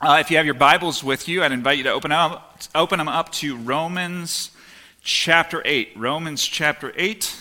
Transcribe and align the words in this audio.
Uh, 0.00 0.18
if 0.20 0.30
you 0.30 0.36
have 0.36 0.46
your 0.46 0.54
Bibles 0.54 1.02
with 1.02 1.26
you, 1.26 1.42
I'd 1.42 1.50
invite 1.50 1.76
you 1.76 1.82
to 1.82 1.90
open, 1.90 2.12
up, 2.12 2.62
open 2.72 2.98
them 2.98 3.08
up 3.08 3.32
to 3.32 3.56
Romans 3.56 4.52
chapter 5.02 5.60
8. 5.64 5.94
Romans 5.96 6.46
chapter 6.46 6.92
8. 6.94 7.34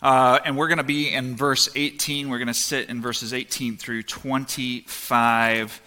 Uh, 0.00 0.38
and 0.46 0.56
we're 0.56 0.68
going 0.68 0.78
to 0.78 0.82
be 0.82 1.12
in 1.12 1.36
verse 1.36 1.68
18. 1.74 2.30
We're 2.30 2.38
going 2.38 2.48
to 2.48 2.54
sit 2.54 2.88
in 2.88 3.02
verses 3.02 3.34
18 3.34 3.76
through 3.76 4.04
25 4.04 5.82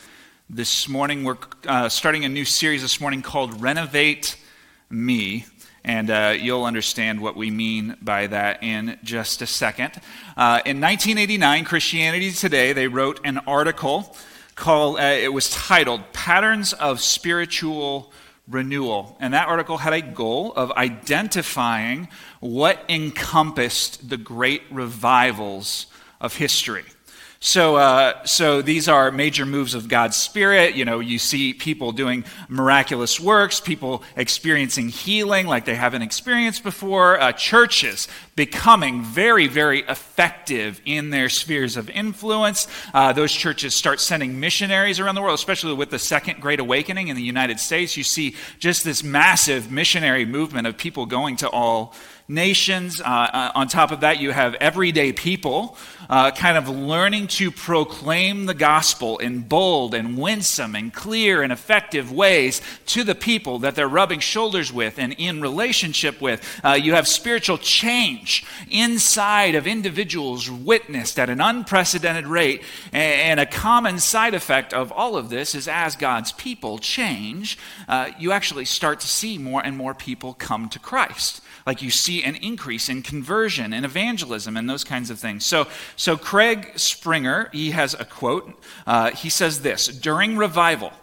this 0.52 0.88
morning. 0.88 1.24
We're 1.24 1.38
uh, 1.66 1.90
starting 1.90 2.24
a 2.24 2.30
new 2.30 2.46
series 2.46 2.84
this 2.84 3.02
morning 3.02 3.24
called 3.24 3.60
Renovate 3.60 4.38
Me. 4.92 5.48
And 5.84 6.12
uh, 6.12 6.36
you'll 6.40 6.66
understand 6.66 7.22
what 7.22 7.36
we 7.36 7.50
mean 7.50 7.98
by 8.04 8.28
that 8.28 8.62
in 8.62 9.00
just 9.02 9.42
a 9.42 9.48
second. 9.48 9.94
Uh, 10.38 10.62
in 10.64 10.80
1989, 10.80 11.66
Christianity 11.66 12.32
Today, 12.32 12.72
they 12.72 12.88
wrote 12.88 13.20
an 13.24 13.40
article 13.48 14.16
called, 14.58 15.00
uh, 15.00 15.04
it 15.04 15.32
was 15.32 15.50
titled 15.50 16.12
Patterns 16.12 16.74
of 16.74 17.00
Spiritual 17.00 18.12
Renewal. 18.50 19.16
And 19.22 19.34
that 19.34 19.48
article 19.48 19.78
had 19.78 19.94
a 19.94 20.02
goal 20.02 20.52
of 20.54 20.72
identifying 20.72 22.10
what 22.42 22.84
encompassed 22.90 24.10
the 24.10 24.18
great 24.18 24.64
revivals 24.70 25.86
of 26.20 26.36
history. 26.36 26.84
So, 27.40 27.76
uh, 27.76 28.26
so 28.26 28.64
these 28.64 28.90
are 28.90 29.12
major 29.12 29.46
moves 29.46 29.76
of 29.76 29.88
God's 29.88 30.16
Spirit. 30.16 30.76
You 30.76 30.86
know, 30.86 31.00
you 31.00 31.20
see 31.20 31.54
people 31.54 31.92
doing 31.92 32.26
miraculous 32.50 33.20
works, 33.20 33.60
people 33.60 34.02
experiencing 34.16 34.90
healing 34.90 35.46
like 35.46 35.66
they 35.66 35.76
haven't 35.76 36.02
experienced 36.02 36.64
before, 36.64 37.20
uh, 37.20 37.32
churches 37.34 38.08
becoming 38.36 39.04
very, 39.04 39.48
very 39.48 39.82
effective 39.82 40.82
in 40.86 41.12
their 41.12 41.30
spheres 41.30 41.78
of 41.78 41.90
influence. 41.92 42.68
Uh, 42.94 43.14
those 43.14 43.32
churches 43.32 43.76
start 43.76 44.00
sending 44.00 44.40
missionaries 44.40 45.00
around 45.00 45.14
the 45.14 45.22
world, 45.22 45.36
especially 45.36 45.74
with 45.74 45.92
the 45.92 46.00
Second 46.00 46.42
Great 46.42 46.60
Awakening 46.60 47.08
in 47.10 47.16
the 47.16 47.22
United 47.22 47.60
States. 47.60 47.96
You 47.96 48.04
see 48.04 48.36
just 48.58 48.84
this 48.84 49.04
massive 49.04 49.72
missionary 49.72 50.26
movement 50.26 50.66
of 50.66 50.76
people 50.76 51.06
going 51.06 51.36
to 51.38 51.50
all 51.50 51.94
nations. 52.28 53.00
Uh, 53.00 53.06
uh, 53.06 53.52
on 53.56 53.68
top 53.68 53.92
of 53.92 54.02
that, 54.02 54.20
you 54.20 54.32
have 54.32 54.54
everyday 54.56 55.14
people 55.14 55.78
uh, 56.10 56.32
kind 56.32 56.58
of 56.58 56.68
learning 56.68 57.28
to 57.28 57.52
proclaim 57.52 58.46
the 58.46 58.54
gospel 58.54 59.18
in 59.18 59.42
bold 59.42 59.94
and 59.94 60.18
winsome 60.18 60.76
and 60.76 60.94
clear 60.94 61.42
and 61.42 61.54
effective 61.54 62.12
ways 62.12 62.62
to 62.86 63.04
the 63.04 63.16
people 63.16 63.60
that 63.60 63.76
they're 63.76 63.88
rubbing 63.88 64.20
shoulders 64.20 64.72
with 64.72 65.00
and 65.00 65.14
in 65.14 65.42
relationship 65.42 66.22
with. 66.22 66.44
Uh, 66.64 66.74
you 66.74 66.94
have 66.94 67.08
spiritual 67.08 67.58
change 67.58 68.46
inside 68.70 69.56
of 69.56 69.66
individuals 69.66 70.50
witnessed 70.50 71.20
at 71.20 71.30
an 71.30 71.40
unprecedented 71.40 72.28
rate. 72.28 72.62
And 72.92 73.40
a 73.40 73.46
common 73.46 74.00
side 74.00 74.34
effect 74.34 74.74
of 74.74 74.92
all 74.92 75.16
of 75.16 75.30
this 75.30 75.56
is 75.56 75.68
as 75.68 75.96
God's 75.96 76.32
people 76.34 76.78
change, 76.78 77.58
uh, 77.88 78.12
you 78.20 78.32
actually 78.32 78.66
start 78.66 79.00
to 79.02 79.08
see 79.08 79.38
more 79.38 79.62
and 79.64 79.78
more 79.78 79.94
people 79.94 80.34
come 80.34 80.70
to 80.70 80.80
Christ 80.80 81.42
like 81.68 81.82
you 81.82 81.92
see 81.92 82.24
an 82.24 82.38
increase 82.38 82.88
in 82.88 83.04
conversion 83.04 83.74
and 83.74 83.84
evangelism 83.84 84.56
and 84.56 84.70
those 84.70 84.86
kinds 84.86 85.10
of 85.10 85.20
things. 85.20 85.46
So, 85.46 85.68
so 85.98 86.16
Craig 86.16 86.72
Springer, 86.78 87.50
he 87.52 87.72
has 87.72 87.94
a 87.94 88.06
quote. 88.06 88.58
Uh, 88.88 89.12
he 89.12 89.30
says 89.30 89.62
this 89.62 89.88
During 89.88 90.38
revival, 90.38 90.94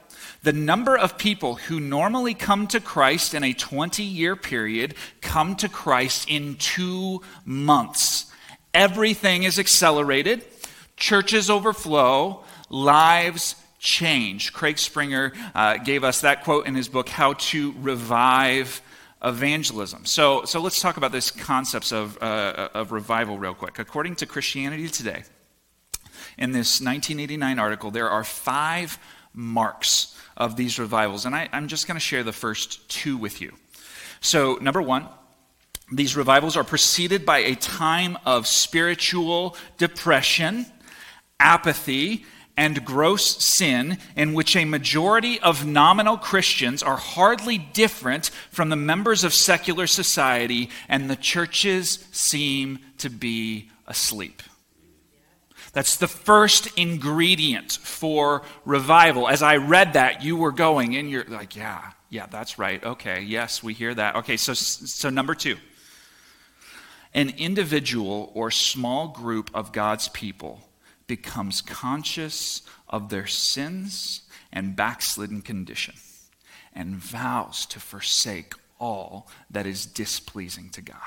the 0.42 0.54
number 0.54 0.96
of 0.96 1.18
people 1.18 1.56
who 1.56 1.80
normally 1.80 2.32
come 2.32 2.66
to 2.68 2.80
Christ 2.80 3.34
in 3.34 3.44
a 3.44 3.52
20 3.52 4.02
year 4.02 4.36
period 4.36 4.94
come 5.20 5.54
to 5.56 5.68
Christ 5.68 6.30
in 6.30 6.56
two 6.56 7.20
months. 7.44 8.32
Everything 8.72 9.42
is 9.42 9.58
accelerated, 9.58 10.44
churches 10.96 11.50
overflow, 11.50 12.42
lives 12.70 13.54
change. 13.78 14.54
Craig 14.54 14.78
Springer 14.78 15.34
uh, 15.54 15.76
gave 15.76 16.04
us 16.04 16.22
that 16.22 16.42
quote 16.42 16.66
in 16.66 16.74
his 16.74 16.88
book, 16.88 17.10
How 17.10 17.34
to 17.34 17.74
Revive 17.82 18.80
evangelism. 19.24 20.04
So, 20.04 20.44
so 20.44 20.60
let's 20.60 20.80
talk 20.80 20.96
about 20.96 21.12
this 21.12 21.30
concepts 21.30 21.92
of, 21.92 22.18
uh, 22.22 22.68
of 22.74 22.92
revival 22.92 23.38
real 23.38 23.54
quick. 23.54 23.78
According 23.78 24.16
to 24.16 24.26
Christianity 24.26 24.88
Today, 24.88 25.24
in 26.36 26.52
this 26.52 26.80
1989 26.80 27.58
article, 27.58 27.90
there 27.90 28.10
are 28.10 28.24
five 28.24 28.98
marks 29.32 30.16
of 30.36 30.56
these 30.56 30.78
revivals, 30.78 31.26
and 31.26 31.34
I, 31.34 31.48
I'm 31.52 31.68
just 31.68 31.86
going 31.86 31.96
to 31.96 32.00
share 32.00 32.22
the 32.22 32.32
first 32.32 32.88
two 32.88 33.16
with 33.16 33.40
you. 33.40 33.52
So, 34.20 34.58
number 34.60 34.82
one, 34.82 35.06
these 35.92 36.16
revivals 36.16 36.56
are 36.56 36.64
preceded 36.64 37.26
by 37.26 37.38
a 37.38 37.54
time 37.54 38.16
of 38.24 38.46
spiritual 38.46 39.56
depression, 39.78 40.66
apathy, 41.38 42.24
and 42.56 42.84
gross 42.84 43.44
sin 43.44 43.98
in 44.16 44.32
which 44.32 44.54
a 44.54 44.64
majority 44.64 45.40
of 45.40 45.66
nominal 45.66 46.16
Christians 46.16 46.82
are 46.82 46.96
hardly 46.96 47.58
different 47.58 48.30
from 48.50 48.68
the 48.68 48.76
members 48.76 49.24
of 49.24 49.34
secular 49.34 49.86
society, 49.86 50.70
and 50.88 51.10
the 51.10 51.16
churches 51.16 52.06
seem 52.12 52.78
to 52.98 53.10
be 53.10 53.70
asleep. 53.86 54.42
That's 55.72 55.96
the 55.96 56.06
first 56.06 56.68
ingredient 56.78 57.72
for 57.72 58.42
revival. 58.64 59.28
As 59.28 59.42
I 59.42 59.56
read 59.56 59.94
that, 59.94 60.22
you 60.22 60.36
were 60.36 60.52
going 60.52 60.94
and 60.94 61.10
you're 61.10 61.24
like, 61.24 61.56
yeah, 61.56 61.90
yeah, 62.08 62.26
that's 62.26 62.60
right. 62.60 62.82
Okay, 62.82 63.22
yes, 63.22 63.60
we 63.60 63.74
hear 63.74 63.92
that. 63.92 64.14
Okay, 64.16 64.36
so, 64.36 64.54
so 64.54 65.10
number 65.10 65.34
two 65.34 65.56
an 67.12 67.30
individual 67.38 68.32
or 68.34 68.50
small 68.50 69.08
group 69.08 69.48
of 69.54 69.70
God's 69.70 70.08
people 70.08 70.60
becomes 71.06 71.60
conscious 71.60 72.62
of 72.88 73.08
their 73.08 73.26
sins 73.26 74.22
and 74.52 74.76
backslidden 74.76 75.42
condition 75.42 75.94
and 76.74 76.96
vows 76.96 77.66
to 77.66 77.80
forsake 77.80 78.54
all 78.80 79.28
that 79.50 79.66
is 79.66 79.86
displeasing 79.86 80.70
to 80.70 80.82
God. 80.82 80.98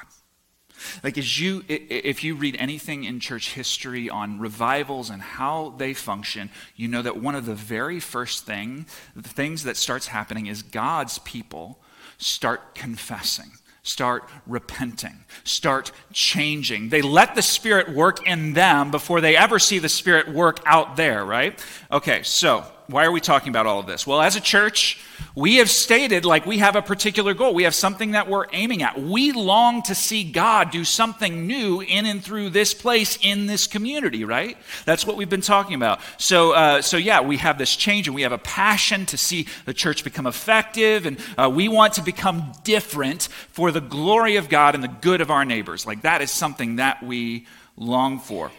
Like 1.03 1.18
as 1.18 1.40
you 1.40 1.63
if 1.68 2.24
you 2.24 2.36
read 2.36 2.56
anything 2.59 3.03
in 3.03 3.19
church 3.19 3.53
history 3.53 4.09
on 4.09 4.40
revivals 4.40 5.09
and 5.09 5.22
how 5.22 5.74
they 5.78 5.94
function, 5.94 6.52
you 6.75 6.88
know 6.88 7.02
that 7.02 7.18
one 7.18 7.34
of 7.34 7.46
the 7.46 7.56
very 7.56 8.00
first 8.00 8.46
thing, 8.46 8.86
the 9.16 9.28
things 9.28 9.63
that 9.63 9.75
starts 9.75 10.07
happening 10.07 10.46
is 10.46 10.62
God's 10.62 11.18
people 11.19 11.80
start 12.19 12.75
confessing 12.75 13.52
start 13.88 14.28
repenting, 14.46 15.24
start 15.44 15.92
changing. 16.12 16.90
They 16.90 17.02
let 17.02 17.36
the 17.36 17.42
Spirit 17.42 17.90
work 17.90 18.28
in 18.28 18.53
them 18.53 18.92
before 18.92 19.22
they 19.22 19.36
ever 19.36 19.59
see 19.59 19.80
the 19.80 19.90
Spirit 19.90 20.28
work 20.28 20.59
out 20.66 20.98
there, 20.98 21.24
right? 21.25 21.64
Okay, 21.92 22.24
so 22.24 22.66
why 22.88 23.03
are 23.03 23.12
we 23.12 23.20
talking 23.20 23.50
about 23.50 23.66
all 23.66 23.80
of 23.80 23.86
this? 23.86 24.08
Well, 24.08 24.22
as 24.22 24.38
a 24.38 24.42
church, 24.42 24.98
we 25.36 25.58
have 25.58 25.70
stated 25.70 26.24
like 26.24 26.46
we 26.46 26.59
have 26.59 26.78
a 26.78 26.81
particular 26.81 27.34
goal. 27.34 27.53
We 27.53 27.64
have 27.64 27.75
something 27.75 28.12
that 28.12 28.30
we're 28.30 28.46
aiming 28.53 28.81
at. 28.81 29.00
We 29.00 29.34
long 29.34 29.81
to 29.84 29.96
see 29.96 30.24
God 30.24 30.72
do 30.72 30.86
something 30.86 31.46
new 31.46 31.81
in 31.81 32.06
and 32.06 32.24
through 32.24 32.52
this 32.52 32.74
place 32.74 33.20
in 33.22 33.46
this 33.46 33.68
community, 33.68 34.24
right? 34.24 34.58
That's 34.86 35.06
what 35.06 35.18
we've 35.18 35.30
been 35.30 35.42
talking 35.42 35.75
about. 35.75 36.00
So, 36.18 36.53
uh, 36.53 36.81
so 36.81 36.96
yeah, 36.96 37.20
we 37.20 37.38
have 37.38 37.58
this 37.58 37.75
change 37.75 38.08
and 38.08 38.16
we 38.16 38.22
have 38.22 38.31
a 38.31 38.38
passion 38.38 39.06
to 39.08 39.18
see 39.18 39.48
the 39.66 39.74
church 39.74 40.06
become 40.06 40.25
effective, 40.25 41.06
and 41.06 41.19
uh, 41.38 41.52
we 41.54 41.68
want 41.68 41.94
to 41.94 42.02
become 42.02 42.54
different 42.64 43.24
for 43.50 43.72
the 43.72 43.81
glory 43.81 44.38
of 44.38 44.48
God 44.48 44.75
and 44.75 44.84
the 44.84 44.88
good 44.88 45.19
of 45.19 45.30
our 45.30 45.44
neighbors. 45.44 45.86
Like 45.86 46.04
that 46.04 46.22
is 46.22 46.31
something 46.31 46.78
that 46.78 47.04
we 47.04 47.48
long 47.75 48.19
for. 48.19 48.50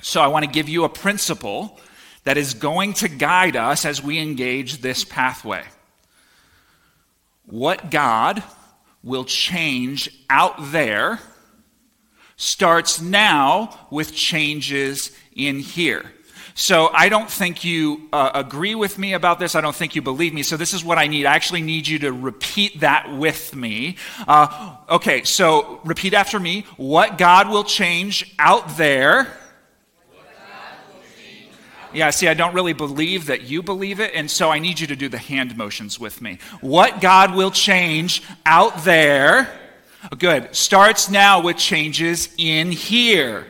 So, 0.00 0.20
I 0.20 0.28
want 0.28 0.44
to 0.44 0.50
give 0.50 0.68
you 0.68 0.84
a 0.84 0.88
principle 0.88 1.80
that 2.24 2.36
is 2.36 2.54
going 2.54 2.94
to 2.94 3.08
guide 3.08 3.56
us 3.56 3.84
as 3.84 4.02
we 4.02 4.18
engage 4.18 4.78
this 4.78 5.04
pathway. 5.04 5.64
What 7.46 7.90
God 7.90 8.42
will 9.02 9.24
change 9.24 10.10
out 10.30 10.54
there 10.72 11.18
starts 12.36 13.00
now 13.00 13.86
with 13.90 14.14
changes 14.14 15.10
in 15.34 15.58
here. 15.58 16.12
So 16.54 16.90
I 16.92 17.08
don't 17.08 17.30
think 17.30 17.64
you 17.64 18.08
uh, 18.12 18.30
agree 18.34 18.74
with 18.74 18.98
me 18.98 19.14
about 19.14 19.38
this. 19.38 19.54
I 19.54 19.60
don't 19.60 19.74
think 19.74 19.94
you 19.94 20.02
believe 20.02 20.34
me. 20.34 20.42
So 20.42 20.56
this 20.56 20.74
is 20.74 20.84
what 20.84 20.98
I 20.98 21.06
need. 21.06 21.24
I 21.24 21.34
actually 21.34 21.62
need 21.62 21.88
you 21.88 21.98
to 22.00 22.12
repeat 22.12 22.80
that 22.80 23.16
with 23.16 23.54
me. 23.56 23.96
Uh, 24.28 24.76
okay, 24.90 25.24
so 25.24 25.80
repeat 25.84 26.12
after 26.12 26.38
me. 26.38 26.66
What 26.76 27.16
God 27.16 27.48
will 27.48 27.64
change 27.64 28.34
out 28.38 28.76
there 28.76 29.34
yeah, 31.94 32.10
see, 32.10 32.28
I 32.28 32.34
don't 32.34 32.54
really 32.54 32.72
believe 32.72 33.26
that 33.26 33.42
you 33.42 33.62
believe 33.62 34.00
it, 34.00 34.12
and 34.14 34.30
so 34.30 34.50
I 34.50 34.58
need 34.58 34.80
you 34.80 34.86
to 34.88 34.96
do 34.96 35.08
the 35.08 35.18
hand 35.18 35.56
motions 35.56 35.98
with 35.98 36.20
me. 36.20 36.38
What 36.60 37.00
God 37.00 37.34
will 37.34 37.50
change 37.50 38.22
out 38.46 38.84
there, 38.84 39.48
good, 40.18 40.54
starts 40.54 41.10
now 41.10 41.40
with 41.40 41.56
changes 41.56 42.28
in 42.38 42.72
here. 42.72 43.46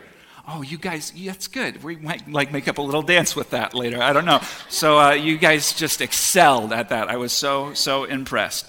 Oh, 0.47 0.63
you 0.63 0.77
guys, 0.77 1.13
that's 1.25 1.47
good. 1.47 1.83
We 1.85 1.97
might 1.97 2.29
like 2.31 2.53
make 2.53 2.67
up 2.67 2.79
a 2.79 2.83
little 2.83 3.03
dance 3.03 3.37
with 3.37 3.51
that 3.51 3.75
later. 3.75 4.03
I 4.03 4.13
don't 4.13 4.25
know. 4.25 4.41
So 4.69 4.99
uh, 4.99 5.13
you 5.13 5.39
guys 5.39 5.73
just 5.73 6.01
excelled 6.01 6.73
at 6.73 6.89
that. 6.89 7.09
I 7.09 7.17
was 7.17 7.33
so 7.33 7.75
so 7.75 8.05
impressed. 8.05 8.67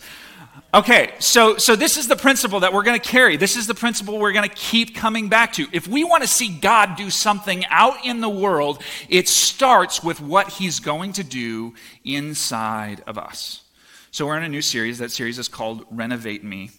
Okay, 0.74 1.14
so, 1.20 1.58
so 1.58 1.76
this 1.76 1.98
is 1.98 2.08
the 2.08 2.16
principle 2.16 2.62
that 2.62 2.74
we're 2.74 2.84
going 2.84 3.00
to 3.00 3.08
carry. 3.08 3.38
This 3.38 3.56
is 3.56 3.68
the 3.68 3.76
principle 3.76 4.18
we're 4.18 4.34
going 4.34 4.50
to 4.50 4.56
keep 4.56 4.96
coming 4.96 5.30
back 5.30 5.54
to. 5.54 5.68
If 5.72 5.88
we 5.88 6.04
want 6.04 6.24
to 6.24 6.28
see 6.28 6.50
God 6.50 6.96
do 6.96 7.12
something 7.12 7.64
out 7.70 8.04
in 8.04 8.22
the 8.22 8.30
world, 8.30 8.82
it 9.08 9.28
starts 9.28 10.04
with 10.04 10.20
what 10.20 10.50
he's 10.50 10.80
going 10.80 11.14
to 11.14 11.24
do 11.24 11.76
inside 12.04 13.04
of 13.06 13.20
us. 13.20 13.64
So 14.10 14.26
we're 14.26 14.38
in 14.38 14.44
a 14.44 14.50
new 14.50 14.64
series. 14.64 14.98
That 14.98 15.12
series 15.12 15.38
is 15.38 15.48
called 15.48 15.86
Renovate 15.92 16.44
Me. 16.44 16.72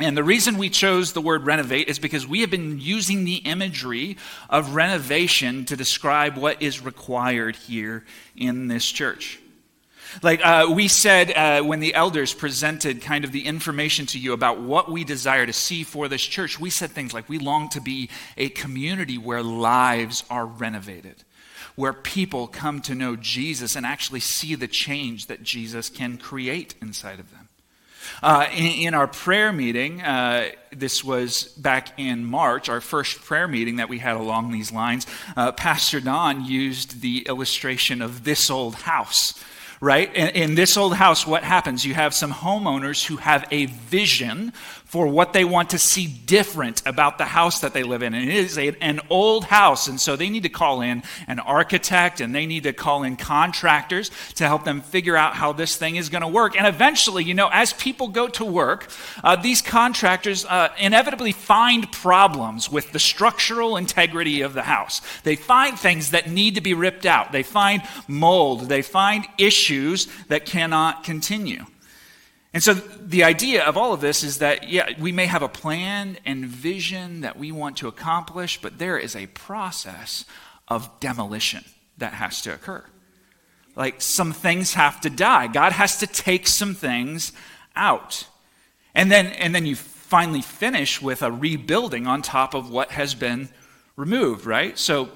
And 0.00 0.16
the 0.16 0.24
reason 0.24 0.58
we 0.58 0.70
chose 0.70 1.12
the 1.12 1.20
word 1.20 1.44
renovate 1.44 1.88
is 1.88 1.98
because 1.98 2.26
we 2.26 2.42
have 2.42 2.50
been 2.50 2.78
using 2.78 3.24
the 3.24 3.36
imagery 3.36 4.16
of 4.48 4.74
renovation 4.74 5.64
to 5.64 5.76
describe 5.76 6.36
what 6.36 6.62
is 6.62 6.82
required 6.82 7.56
here 7.56 8.04
in 8.36 8.68
this 8.68 8.86
church. 8.86 9.40
Like 10.22 10.44
uh, 10.44 10.68
we 10.70 10.88
said 10.88 11.32
uh, 11.32 11.62
when 11.62 11.80
the 11.80 11.94
elders 11.94 12.34
presented 12.34 13.02
kind 13.02 13.24
of 13.24 13.32
the 13.32 13.46
information 13.46 14.06
to 14.06 14.18
you 14.18 14.32
about 14.32 14.60
what 14.60 14.90
we 14.90 15.04
desire 15.04 15.46
to 15.46 15.52
see 15.52 15.84
for 15.84 16.08
this 16.08 16.22
church, 16.22 16.58
we 16.58 16.70
said 16.70 16.90
things 16.90 17.12
like 17.12 17.28
we 17.28 17.38
long 17.38 17.68
to 17.70 17.80
be 17.80 18.08
a 18.36 18.48
community 18.48 19.18
where 19.18 19.42
lives 19.42 20.24
are 20.30 20.46
renovated, 20.46 21.24
where 21.76 21.92
people 21.92 22.46
come 22.46 22.80
to 22.82 22.94
know 22.94 23.16
Jesus 23.16 23.76
and 23.76 23.84
actually 23.84 24.20
see 24.20 24.54
the 24.54 24.68
change 24.68 25.26
that 25.26 25.42
Jesus 25.42 25.88
can 25.88 26.16
create 26.16 26.74
inside 26.80 27.20
of 27.20 27.30
them. 27.30 27.48
Uh, 28.22 28.46
in, 28.52 28.64
in, 28.64 28.94
our 28.94 29.06
prayer 29.06 29.52
meeting, 29.52 30.00
uh, 30.00 30.48
this 30.72 31.04
was 31.04 31.44
back 31.44 31.98
in 31.98 32.24
March, 32.24 32.70
our 32.70 32.80
first 32.80 33.20
prayer 33.20 33.46
meeting 33.46 33.76
that 33.76 33.88
we 33.90 33.98
had 33.98 34.16
along 34.16 34.50
these 34.50 34.72
lines, 34.72 35.06
uh, 35.36 35.52
Pastor 35.52 36.00
Don 36.00 36.42
used 36.44 37.02
the 37.02 37.26
illustration 37.28 38.00
of 38.00 38.24
this 38.24 38.50
old 38.50 38.74
house 38.76 39.34
right? 39.80 40.12
In, 40.14 40.28
in, 40.28 40.54
this 40.54 40.76
old 40.76 40.94
house, 40.94 41.26
what 41.26 41.44
happens? 41.44 41.84
You 41.84 41.94
have 41.94 42.14
some 42.14 42.32
homeowners 42.32 43.06
who 43.06 43.16
have 43.16 43.46
a 43.50 43.66
vision 43.66 44.52
for 44.88 45.06
what 45.06 45.34
they 45.34 45.44
want 45.44 45.70
to 45.70 45.78
see 45.78 46.06
different 46.06 46.82
about 46.86 47.18
the 47.18 47.26
house 47.26 47.60
that 47.60 47.74
they 47.74 47.82
live 47.82 48.02
in. 48.02 48.14
And 48.14 48.28
it 48.28 48.34
is 48.34 48.56
a, 48.56 48.74
an 48.80 49.00
old 49.10 49.44
house, 49.44 49.86
and 49.86 50.00
so 50.00 50.16
they 50.16 50.30
need 50.30 50.44
to 50.44 50.48
call 50.48 50.80
in 50.80 51.02
an 51.26 51.38
architect 51.38 52.20
and 52.20 52.34
they 52.34 52.46
need 52.46 52.62
to 52.62 52.72
call 52.72 53.02
in 53.02 53.16
contractors 53.16 54.10
to 54.36 54.46
help 54.46 54.64
them 54.64 54.80
figure 54.80 55.16
out 55.16 55.34
how 55.34 55.52
this 55.52 55.76
thing 55.76 55.96
is 55.96 56.08
going 56.08 56.22
to 56.22 56.28
work. 56.28 56.56
And 56.56 56.66
eventually, 56.66 57.22
you 57.22 57.34
know, 57.34 57.50
as 57.52 57.74
people 57.74 58.08
go 58.08 58.28
to 58.28 58.44
work, 58.46 58.90
uh, 59.22 59.36
these 59.36 59.60
contractors 59.60 60.46
uh, 60.46 60.70
inevitably 60.78 61.32
find 61.32 61.90
problems 61.92 62.70
with 62.70 62.90
the 62.92 62.98
structural 62.98 63.76
integrity 63.76 64.40
of 64.40 64.54
the 64.54 64.62
house. 64.62 65.02
They 65.22 65.36
find 65.36 65.78
things 65.78 66.12
that 66.12 66.30
need 66.30 66.54
to 66.54 66.62
be 66.62 66.72
ripped 66.72 67.04
out, 67.04 67.30
they 67.30 67.42
find 67.42 67.82
mold, 68.08 68.70
they 68.70 68.80
find 68.80 69.26
issues 69.36 70.08
that 70.28 70.46
cannot 70.46 71.04
continue. 71.04 71.66
And 72.54 72.62
so 72.62 72.74
the 72.74 73.24
idea 73.24 73.64
of 73.64 73.76
all 73.76 73.92
of 73.92 74.00
this 74.00 74.24
is 74.24 74.38
that, 74.38 74.68
yeah, 74.68 74.90
we 74.98 75.12
may 75.12 75.26
have 75.26 75.42
a 75.42 75.48
plan 75.48 76.16
and 76.24 76.46
vision 76.46 77.20
that 77.20 77.38
we 77.38 77.52
want 77.52 77.76
to 77.78 77.88
accomplish, 77.88 78.60
but 78.60 78.78
there 78.78 78.98
is 78.98 79.14
a 79.14 79.26
process 79.28 80.24
of 80.66 80.88
demolition 81.00 81.64
that 81.98 82.14
has 82.14 82.40
to 82.42 82.54
occur. 82.54 82.84
Like 83.76 84.00
some 84.00 84.32
things 84.32 84.74
have 84.74 85.00
to 85.02 85.10
die. 85.10 85.46
God 85.46 85.72
has 85.72 85.98
to 85.98 86.06
take 86.06 86.46
some 86.46 86.74
things 86.74 87.32
out. 87.76 88.26
And 88.94 89.12
then, 89.12 89.26
and 89.26 89.54
then 89.54 89.66
you 89.66 89.76
finally 89.76 90.42
finish 90.42 91.02
with 91.02 91.22
a 91.22 91.30
rebuilding 91.30 92.06
on 92.06 92.22
top 92.22 92.54
of 92.54 92.70
what 92.70 92.90
has 92.92 93.14
been 93.14 93.50
removed, 93.94 94.46
right? 94.46 94.78
So 94.78 95.10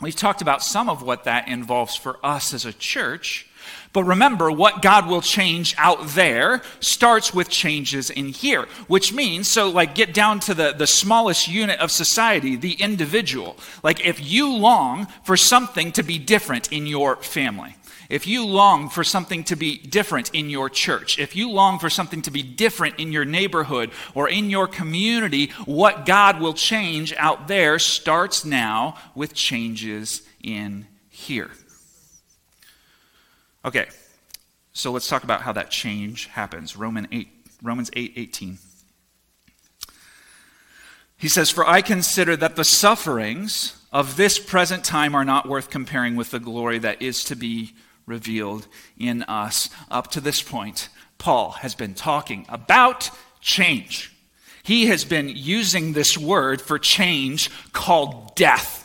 we've 0.00 0.14
talked 0.14 0.40
about 0.40 0.62
some 0.62 0.88
of 0.88 1.02
what 1.02 1.24
that 1.24 1.48
involves 1.48 1.96
for 1.96 2.24
us 2.24 2.54
as 2.54 2.64
a 2.64 2.72
church. 2.72 3.49
But 3.92 4.04
remember, 4.04 4.50
what 4.50 4.82
God 4.82 5.08
will 5.08 5.20
change 5.20 5.74
out 5.78 6.08
there 6.08 6.62
starts 6.78 7.34
with 7.34 7.48
changes 7.48 8.10
in 8.10 8.28
here, 8.28 8.66
which 8.86 9.12
means, 9.12 9.48
so 9.48 9.68
like 9.68 9.94
get 9.94 10.14
down 10.14 10.40
to 10.40 10.54
the, 10.54 10.72
the 10.72 10.86
smallest 10.86 11.48
unit 11.48 11.80
of 11.80 11.90
society, 11.90 12.56
the 12.56 12.74
individual. 12.74 13.56
Like 13.82 14.06
if 14.06 14.24
you 14.24 14.52
long 14.54 15.06
for 15.24 15.36
something 15.36 15.92
to 15.92 16.02
be 16.02 16.18
different 16.18 16.72
in 16.72 16.86
your 16.86 17.16
family, 17.16 17.76
if 18.10 18.26
you 18.26 18.44
long 18.44 18.88
for 18.88 19.04
something 19.04 19.44
to 19.44 19.56
be 19.56 19.78
different 19.78 20.34
in 20.34 20.50
your 20.50 20.68
church, 20.68 21.18
if 21.18 21.36
you 21.36 21.48
long 21.48 21.78
for 21.78 21.88
something 21.88 22.22
to 22.22 22.30
be 22.32 22.42
different 22.42 22.98
in 22.98 23.12
your 23.12 23.24
neighborhood 23.24 23.92
or 24.14 24.28
in 24.28 24.50
your 24.50 24.66
community, 24.66 25.52
what 25.64 26.04
God 26.06 26.40
will 26.40 26.52
change 26.52 27.14
out 27.16 27.46
there 27.46 27.78
starts 27.78 28.44
now 28.44 28.96
with 29.14 29.32
changes 29.32 30.22
in 30.42 30.88
here. 31.08 31.52
Okay, 33.64 33.88
so 34.72 34.90
let's 34.90 35.08
talk 35.08 35.22
about 35.22 35.42
how 35.42 35.52
that 35.52 35.70
change 35.70 36.26
happens. 36.26 36.76
Roman 36.76 37.06
8, 37.12 37.28
Romans 37.62 37.90
8 37.94 38.14
18. 38.16 38.58
He 41.18 41.28
says, 41.28 41.50
For 41.50 41.68
I 41.68 41.82
consider 41.82 42.36
that 42.36 42.56
the 42.56 42.64
sufferings 42.64 43.76
of 43.92 44.16
this 44.16 44.38
present 44.38 44.84
time 44.84 45.14
are 45.14 45.24
not 45.24 45.46
worth 45.46 45.68
comparing 45.68 46.16
with 46.16 46.30
the 46.30 46.40
glory 46.40 46.78
that 46.78 47.02
is 47.02 47.22
to 47.24 47.36
be 47.36 47.74
revealed 48.06 48.66
in 48.98 49.24
us. 49.24 49.68
Up 49.90 50.10
to 50.12 50.20
this 50.20 50.40
point, 50.40 50.88
Paul 51.18 51.50
has 51.50 51.74
been 51.74 51.92
talking 51.92 52.46
about 52.48 53.10
change. 53.42 54.16
He 54.62 54.86
has 54.86 55.04
been 55.04 55.28
using 55.28 55.92
this 55.92 56.16
word 56.16 56.62
for 56.62 56.78
change 56.78 57.50
called 57.72 58.34
death. 58.36 58.79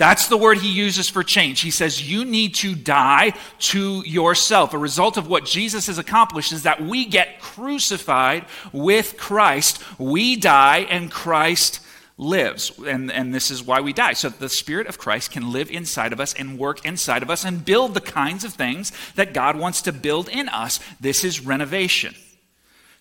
That's 0.00 0.28
the 0.28 0.38
word 0.38 0.56
he 0.56 0.72
uses 0.72 1.10
for 1.10 1.22
change. 1.22 1.60
He 1.60 1.70
says, 1.70 2.10
You 2.10 2.24
need 2.24 2.54
to 2.54 2.74
die 2.74 3.34
to 3.58 4.02
yourself. 4.06 4.72
A 4.72 4.78
result 4.78 5.18
of 5.18 5.28
what 5.28 5.44
Jesus 5.44 5.88
has 5.88 5.98
accomplished 5.98 6.52
is 6.52 6.62
that 6.62 6.80
we 6.80 7.04
get 7.04 7.38
crucified 7.42 8.46
with 8.72 9.18
Christ. 9.18 9.82
We 9.98 10.36
die 10.36 10.86
and 10.88 11.10
Christ 11.10 11.80
lives. 12.16 12.72
And, 12.78 13.12
and 13.12 13.34
this 13.34 13.50
is 13.50 13.62
why 13.62 13.82
we 13.82 13.92
die. 13.92 14.14
So 14.14 14.30
the 14.30 14.48
Spirit 14.48 14.86
of 14.86 14.96
Christ 14.96 15.32
can 15.32 15.52
live 15.52 15.70
inside 15.70 16.14
of 16.14 16.20
us 16.20 16.32
and 16.32 16.58
work 16.58 16.86
inside 16.86 17.22
of 17.22 17.28
us 17.28 17.44
and 17.44 17.62
build 17.62 17.92
the 17.92 18.00
kinds 18.00 18.42
of 18.42 18.54
things 18.54 18.92
that 19.16 19.34
God 19.34 19.58
wants 19.58 19.82
to 19.82 19.92
build 19.92 20.30
in 20.30 20.48
us. 20.48 20.80
This 20.98 21.24
is 21.24 21.44
renovation. 21.44 22.14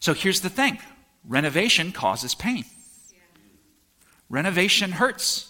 So 0.01 0.13
here's 0.13 0.41
the 0.41 0.49
thing 0.49 0.79
renovation 1.25 1.93
causes 1.93 2.35
pain, 2.35 2.65
renovation 4.29 4.91
hurts. 4.91 5.48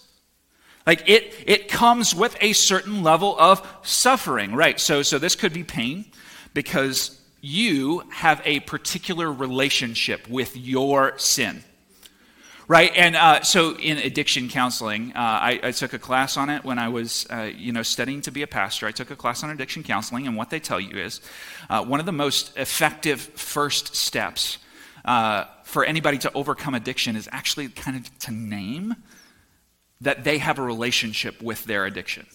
Like 0.86 1.08
it, 1.08 1.34
it 1.46 1.68
comes 1.68 2.14
with 2.14 2.36
a 2.40 2.52
certain 2.52 3.02
level 3.02 3.38
of 3.38 3.66
suffering, 3.82 4.54
right? 4.54 4.80
So, 4.80 5.02
so 5.02 5.18
this 5.18 5.34
could 5.34 5.52
be 5.52 5.64
pain 5.64 6.06
because 6.54 7.20
you 7.40 8.02
have 8.10 8.42
a 8.44 8.60
particular 8.60 9.32
relationship 9.32 10.28
with 10.28 10.56
your 10.56 11.18
sin. 11.18 11.64
Right, 12.70 12.92
and 12.94 13.16
uh, 13.16 13.42
so 13.42 13.76
in 13.76 13.98
addiction 13.98 14.48
counseling, 14.48 15.10
uh, 15.16 15.18
I, 15.18 15.60
I, 15.60 15.70
took 15.72 15.92
a 15.92 15.98
class 15.98 16.36
on 16.36 16.50
it 16.50 16.64
when 16.64 16.78
I 16.78 16.88
was, 16.88 17.26
uh, 17.28 17.50
you 17.52 17.72
know, 17.72 17.82
studying 17.82 18.20
to 18.20 18.30
be 18.30 18.42
a 18.42 18.46
pastor. 18.46 18.86
I 18.86 18.92
took 18.92 19.10
a 19.10 19.16
class 19.16 19.42
on 19.42 19.50
addiction 19.50 19.82
counseling, 19.82 20.28
and 20.28 20.36
what 20.36 20.50
they 20.50 20.60
tell 20.60 20.78
you 20.78 20.96
is 20.96 21.20
uh, 21.68 21.84
one 21.84 21.98
of 21.98 22.06
the 22.06 22.12
most 22.12 22.56
effective 22.56 23.20
first 23.20 23.96
steps 23.96 24.58
uh, 25.04 25.46
for 25.64 25.84
anybody 25.84 26.18
to 26.18 26.32
overcome 26.32 26.76
addiction 26.76 27.16
is 27.16 27.28
actually 27.32 27.70
kind 27.70 27.96
of 27.96 28.18
to 28.20 28.30
name 28.30 28.94
that 30.00 30.24
they 30.24 30.38
have 30.38 30.58
a 30.58 30.62
relationship 30.62 31.42
with 31.42 31.64
their 31.64 31.84
addiction. 31.84 32.26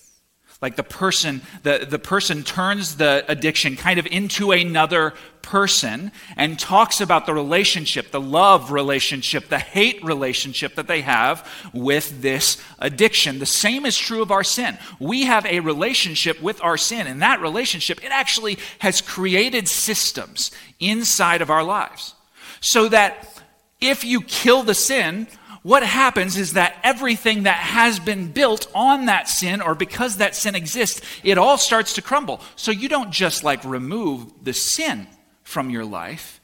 Like 0.61 0.77
the 0.77 0.83
person, 0.83 1.41
the, 1.63 1.85
the 1.87 1.99
person 1.99 2.43
turns 2.43 2.95
the 2.95 3.25
addiction 3.27 3.75
kind 3.75 3.99
of 3.99 4.07
into 4.07 4.51
another 4.51 5.13
person 5.41 6.11
and 6.37 6.57
talks 6.57 7.01
about 7.01 7.25
the 7.25 7.33
relationship, 7.33 8.11
the 8.11 8.21
love 8.21 8.71
relationship, 8.71 9.49
the 9.49 9.59
hate 9.59 10.03
relationship 10.03 10.75
that 10.75 10.87
they 10.87 11.01
have 11.01 11.47
with 11.73 12.21
this 12.21 12.57
addiction. 12.79 13.39
The 13.39 13.45
same 13.45 13.85
is 13.85 13.97
true 13.97 14.21
of 14.21 14.31
our 14.31 14.43
sin. 14.43 14.77
We 14.97 15.25
have 15.25 15.45
a 15.45 15.59
relationship 15.59 16.41
with 16.41 16.63
our 16.63 16.77
sin, 16.77 17.05
and 17.05 17.21
that 17.21 17.41
relationship, 17.41 18.03
it 18.03 18.11
actually 18.11 18.57
has 18.79 19.01
created 19.01 19.67
systems 19.67 20.51
inside 20.79 21.41
of 21.41 21.49
our 21.49 21.63
lives. 21.63 22.15
So 22.61 22.87
that 22.89 23.41
if 23.81 24.03
you 24.03 24.21
kill 24.21 24.63
the 24.63 24.73
sin, 24.73 25.27
what 25.65 25.81
happens 25.81 26.37
is 26.37 26.53
that 26.53 26.77
everything 26.83 27.43
that 27.43 27.57
has 27.57 27.99
been 27.99 28.31
built 28.31 28.67
on 28.75 29.07
that 29.07 29.27
sin 29.27 29.63
or 29.63 29.73
because 29.73 30.17
that 30.17 30.35
sin 30.35 30.53
exists, 30.53 31.01
it 31.23 31.39
all 31.39 31.57
starts 31.57 31.93
to 31.93 32.03
crumble. 32.03 32.39
So 32.55 32.69
you 32.69 32.87
don't 32.87 33.09
just 33.09 33.43
like 33.43 33.65
remove 33.65 34.31
the 34.43 34.53
sin 34.53 35.07
from 35.41 35.71
your 35.71 35.83
life, 35.83 36.39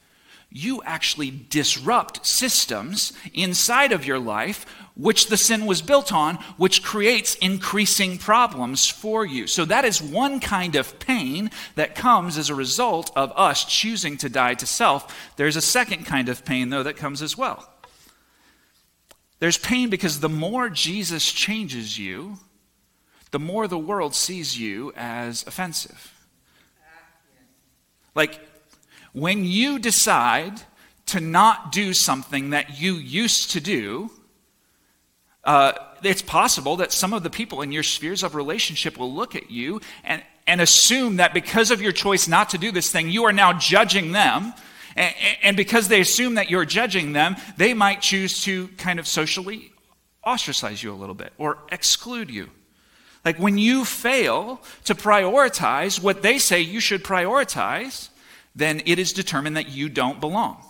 you 0.50 0.82
actually 0.82 1.30
disrupt 1.30 2.26
systems 2.26 3.12
inside 3.32 3.92
of 3.92 4.04
your 4.04 4.18
life 4.18 4.66
which 4.96 5.28
the 5.28 5.36
sin 5.36 5.66
was 5.66 5.82
built 5.82 6.12
on, 6.12 6.34
which 6.56 6.82
creates 6.82 7.36
increasing 7.36 8.18
problems 8.18 8.88
for 8.88 9.24
you. 9.24 9.46
So, 9.46 9.64
that 9.66 9.84
is 9.84 10.02
one 10.02 10.40
kind 10.40 10.74
of 10.74 10.98
pain 10.98 11.52
that 11.76 11.94
comes 11.94 12.36
as 12.36 12.50
a 12.50 12.56
result 12.56 13.12
of 13.14 13.32
us 13.36 13.64
choosing 13.64 14.16
to 14.18 14.28
die 14.28 14.54
to 14.54 14.66
self. 14.66 15.32
There's 15.36 15.56
a 15.56 15.62
second 15.62 16.06
kind 16.06 16.28
of 16.28 16.44
pain, 16.44 16.70
though, 16.70 16.82
that 16.82 16.96
comes 16.96 17.22
as 17.22 17.38
well. 17.38 17.71
There's 19.42 19.58
pain 19.58 19.90
because 19.90 20.20
the 20.20 20.28
more 20.28 20.68
Jesus 20.68 21.32
changes 21.32 21.98
you, 21.98 22.38
the 23.32 23.40
more 23.40 23.66
the 23.66 23.76
world 23.76 24.14
sees 24.14 24.56
you 24.56 24.92
as 24.94 25.44
offensive. 25.48 26.14
Like, 28.14 28.38
when 29.12 29.44
you 29.44 29.80
decide 29.80 30.62
to 31.06 31.18
not 31.18 31.72
do 31.72 31.92
something 31.92 32.50
that 32.50 32.80
you 32.80 32.94
used 32.94 33.50
to 33.50 33.60
do, 33.60 34.12
uh, 35.42 35.72
it's 36.04 36.22
possible 36.22 36.76
that 36.76 36.92
some 36.92 37.12
of 37.12 37.24
the 37.24 37.28
people 37.28 37.62
in 37.62 37.72
your 37.72 37.82
spheres 37.82 38.22
of 38.22 38.36
relationship 38.36 38.96
will 38.96 39.12
look 39.12 39.34
at 39.34 39.50
you 39.50 39.80
and, 40.04 40.22
and 40.46 40.60
assume 40.60 41.16
that 41.16 41.34
because 41.34 41.72
of 41.72 41.82
your 41.82 41.90
choice 41.90 42.28
not 42.28 42.50
to 42.50 42.58
do 42.58 42.70
this 42.70 42.92
thing, 42.92 43.08
you 43.10 43.24
are 43.24 43.32
now 43.32 43.52
judging 43.52 44.12
them. 44.12 44.54
And, 44.96 45.56
because 45.56 45.88
they 45.88 46.00
assume 46.00 46.34
that 46.34 46.50
you're 46.50 46.64
judging 46.64 47.12
them, 47.12 47.36
they 47.56 47.74
might 47.74 48.00
choose 48.00 48.42
to 48.44 48.68
kind 48.78 48.98
of 48.98 49.06
socially 49.06 49.72
ostracize 50.24 50.82
you 50.82 50.92
a 50.92 50.94
little 50.94 51.14
bit 51.14 51.32
or 51.38 51.58
exclude 51.70 52.30
you. 52.30 52.48
Like 53.24 53.38
when 53.38 53.58
you 53.58 53.84
fail 53.84 54.60
to 54.84 54.94
prioritize 54.94 56.02
what 56.02 56.22
they 56.22 56.38
say 56.38 56.60
you 56.60 56.80
should 56.80 57.04
prioritize, 57.04 58.08
then 58.54 58.82
it 58.84 58.98
is 58.98 59.12
determined 59.12 59.56
that 59.56 59.68
you 59.68 59.88
don't 59.88 60.20
belong. 60.20 60.64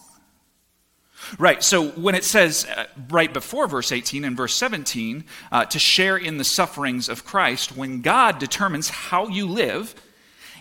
Right, 1.39 1.63
so 1.63 1.89
when 1.91 2.17
it 2.17 2.25
says 2.25 2.67
uh, 2.67 2.87
right 3.09 3.33
before 3.33 3.69
verse 3.69 3.93
18 3.93 4.25
and 4.25 4.37
verse 4.37 4.55
17 4.57 5.25
uh, 5.53 5.65
to 5.67 5.79
share 5.79 6.17
in 6.17 6.37
the 6.37 6.45
sufferings 6.45 7.09
of 7.09 7.25
Christ, 7.25 7.77
when 7.77 8.01
God 8.03 8.41
determines 8.41 8.89
how 8.89 9.29
you 9.29 9.47
live, 9.47 9.95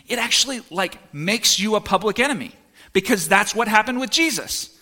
it 0.08 0.20
actually 0.20 0.62
like 0.70 1.14
makes 1.14 1.60
you 1.60 1.76
a 1.76 1.82
public 1.82 2.20
enemy 2.20 2.54
because 2.94 3.28
that's 3.28 3.56
what 3.56 3.68
happened 3.68 4.00
with 4.00 4.10
Jesus. 4.10 4.78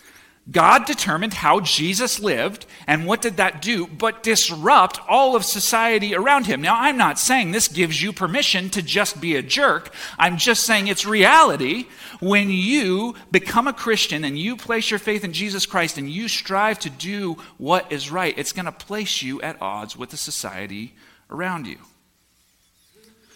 God 0.50 0.84
determined 0.84 1.34
how 1.34 1.60
Jesus 1.60 2.18
lived, 2.18 2.66
and 2.86 3.06
what 3.06 3.22
did 3.22 3.36
that 3.36 3.62
do 3.62 3.86
but 3.86 4.22
disrupt 4.22 4.98
all 5.08 5.36
of 5.36 5.44
society 5.44 6.14
around 6.14 6.46
him? 6.46 6.60
Now, 6.60 6.80
I'm 6.80 6.96
not 6.96 7.18
saying 7.20 7.52
this 7.52 7.68
gives 7.68 8.02
you 8.02 8.12
permission 8.12 8.68
to 8.70 8.82
just 8.82 9.20
be 9.20 9.36
a 9.36 9.42
jerk. 9.42 9.94
I'm 10.18 10.38
just 10.38 10.64
saying 10.64 10.88
it's 10.88 11.06
reality. 11.06 11.86
When 12.20 12.50
you 12.50 13.14
become 13.30 13.68
a 13.68 13.72
Christian 13.72 14.24
and 14.24 14.36
you 14.36 14.56
place 14.56 14.90
your 14.90 14.98
faith 14.98 15.24
in 15.24 15.32
Jesus 15.32 15.66
Christ 15.66 15.98
and 15.98 16.10
you 16.10 16.26
strive 16.26 16.80
to 16.80 16.90
do 16.90 17.36
what 17.58 17.92
is 17.92 18.10
right, 18.10 18.36
it's 18.36 18.52
going 18.52 18.66
to 18.66 18.72
place 18.72 19.22
you 19.22 19.40
at 19.42 19.60
odds 19.62 19.96
with 19.96 20.10
the 20.10 20.16
society 20.16 20.94
around 21.30 21.66
you. 21.66 21.78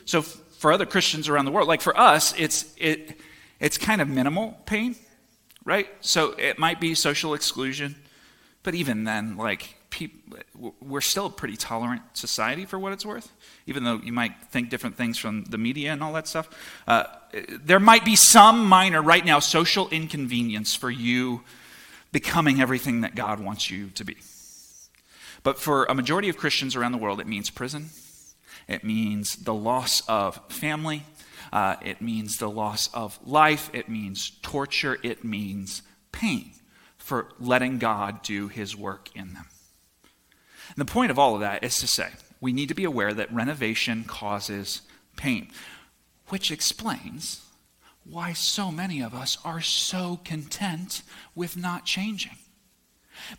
So, 0.05 0.23
for 0.23 0.73
other 0.73 0.87
Christians 0.87 1.29
around 1.29 1.45
the 1.45 1.51
world, 1.51 1.69
like 1.69 1.83
for 1.83 1.97
us, 1.97 2.35
it's, 2.39 2.75
it, 2.79 3.19
it's 3.65 3.79
kind 3.79 4.01
of 4.01 4.09
minimal 4.09 4.57
pain 4.67 4.95
right? 5.65 5.89
So 6.01 6.33
it 6.33 6.59
might 6.59 6.81
be 6.81 6.95
social 6.95 7.35
exclusion, 7.35 7.97
but 8.63 8.75
even 8.75 9.05
then, 9.05 9.37
like, 9.37 9.77
we're 10.81 11.01
still 11.01 11.27
a 11.27 11.31
pretty 11.31 11.57
tolerant 11.57 12.03
society 12.15 12.65
for 12.65 12.79
what 12.79 12.93
it's 12.93 13.07
worth, 13.07 13.31
even 13.67 13.85
though 13.85 14.01
you 14.03 14.13
might 14.13 14.33
think 14.51 14.69
different 14.69 14.97
things 14.97 15.19
from 15.19 15.45
the 15.45 15.59
media 15.59 15.93
and 15.93 16.03
all 16.03 16.13
that 16.15 16.27
stuff. 16.27 16.49
Uh, 16.87 17.05
there 17.49 17.81
might 17.81 18.05
be 18.05 18.17
some 18.17 18.67
minor, 18.67 19.01
right 19.01 19.25
now, 19.25 19.39
social 19.39 19.89
inconvenience 19.91 20.75
for 20.75 20.91
you 20.91 21.43
becoming 22.11 22.61
everything 22.61 23.03
that 23.03 23.15
God 23.15 23.41
wants 23.41 23.71
you 23.71 23.91
to 23.91 24.05
be. 24.05 24.17
But 25.43 25.59
for 25.59 25.85
a 25.85 25.95
majority 25.95 26.29
of 26.29 26.37
Christians 26.37 26.75
around 26.75 26.93
the 26.93 26.99
world, 26.99 27.21
it 27.21 27.27
means 27.27 27.51
prison. 27.51 27.91
It 28.67 28.83
means 28.83 29.37
the 29.37 29.55
loss 29.55 30.03
of 30.09 30.41
family. 30.49 31.05
Uh, 31.55 31.77
it 31.83 32.03
means 32.03 32.39
the 32.39 32.51
loss 32.51 32.93
of 32.93 33.17
life. 33.25 33.71
It 33.73 33.89
means 33.89 34.33
torture. 34.43 34.99
It 35.05 35.23
means 35.23 35.83
pain 36.11 36.51
for 36.99 37.29
letting 37.39 37.79
God 37.79 38.23
do 38.23 38.49
his 38.49 38.77
work 38.77 39.09
in 39.15 39.35
them. 39.35 39.47
And 40.03 40.77
the 40.77 40.93
point 40.93 41.13
of 41.13 41.19
all 41.19 41.35
of 41.35 41.43
that 41.43 41.63
is 41.63 41.79
to 41.79 41.87
say 41.87 42.09
we 42.41 42.53
need 42.53 42.71
to 42.71 42.75
be 42.75 42.83
aware 42.83 43.15
that 43.15 43.33
renovation 43.33 44.03
causes 44.03 44.83
pain, 45.17 45.49
which 46.29 46.51
explains 46.51 47.41
why 48.05 48.33
so 48.33 48.73
many 48.73 49.01
of 49.01 49.15
us 49.15 49.39
are 49.45 49.61
so 49.61 50.19
content 50.25 51.03
with 51.37 51.57
not 51.57 51.85
changing. 51.85 52.37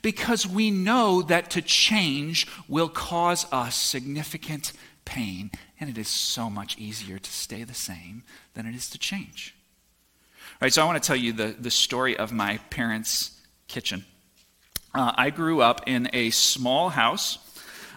Because 0.01 0.47
we 0.47 0.71
know 0.71 1.21
that 1.21 1.49
to 1.51 1.61
change 1.61 2.47
will 2.69 2.87
cause 2.87 3.45
us 3.51 3.75
significant 3.75 4.71
pain, 5.03 5.51
and 5.79 5.89
it 5.89 5.97
is 5.97 6.07
so 6.07 6.49
much 6.49 6.77
easier 6.77 7.19
to 7.19 7.31
stay 7.31 7.63
the 7.63 7.73
same 7.73 8.23
than 8.53 8.65
it 8.65 8.75
is 8.75 8.89
to 8.89 8.97
change. 8.97 9.55
All 10.53 10.57
right, 10.61 10.73
so 10.73 10.81
I 10.81 10.85
want 10.85 11.01
to 11.01 11.05
tell 11.05 11.15
you 11.15 11.33
the, 11.33 11.55
the 11.59 11.71
story 11.71 12.15
of 12.15 12.31
my 12.31 12.59
parents' 12.69 13.31
kitchen. 13.67 14.05
Uh, 14.93 15.11
I 15.15 15.29
grew 15.29 15.61
up 15.61 15.81
in 15.87 16.09
a 16.13 16.29
small 16.29 16.89
house. 16.89 17.39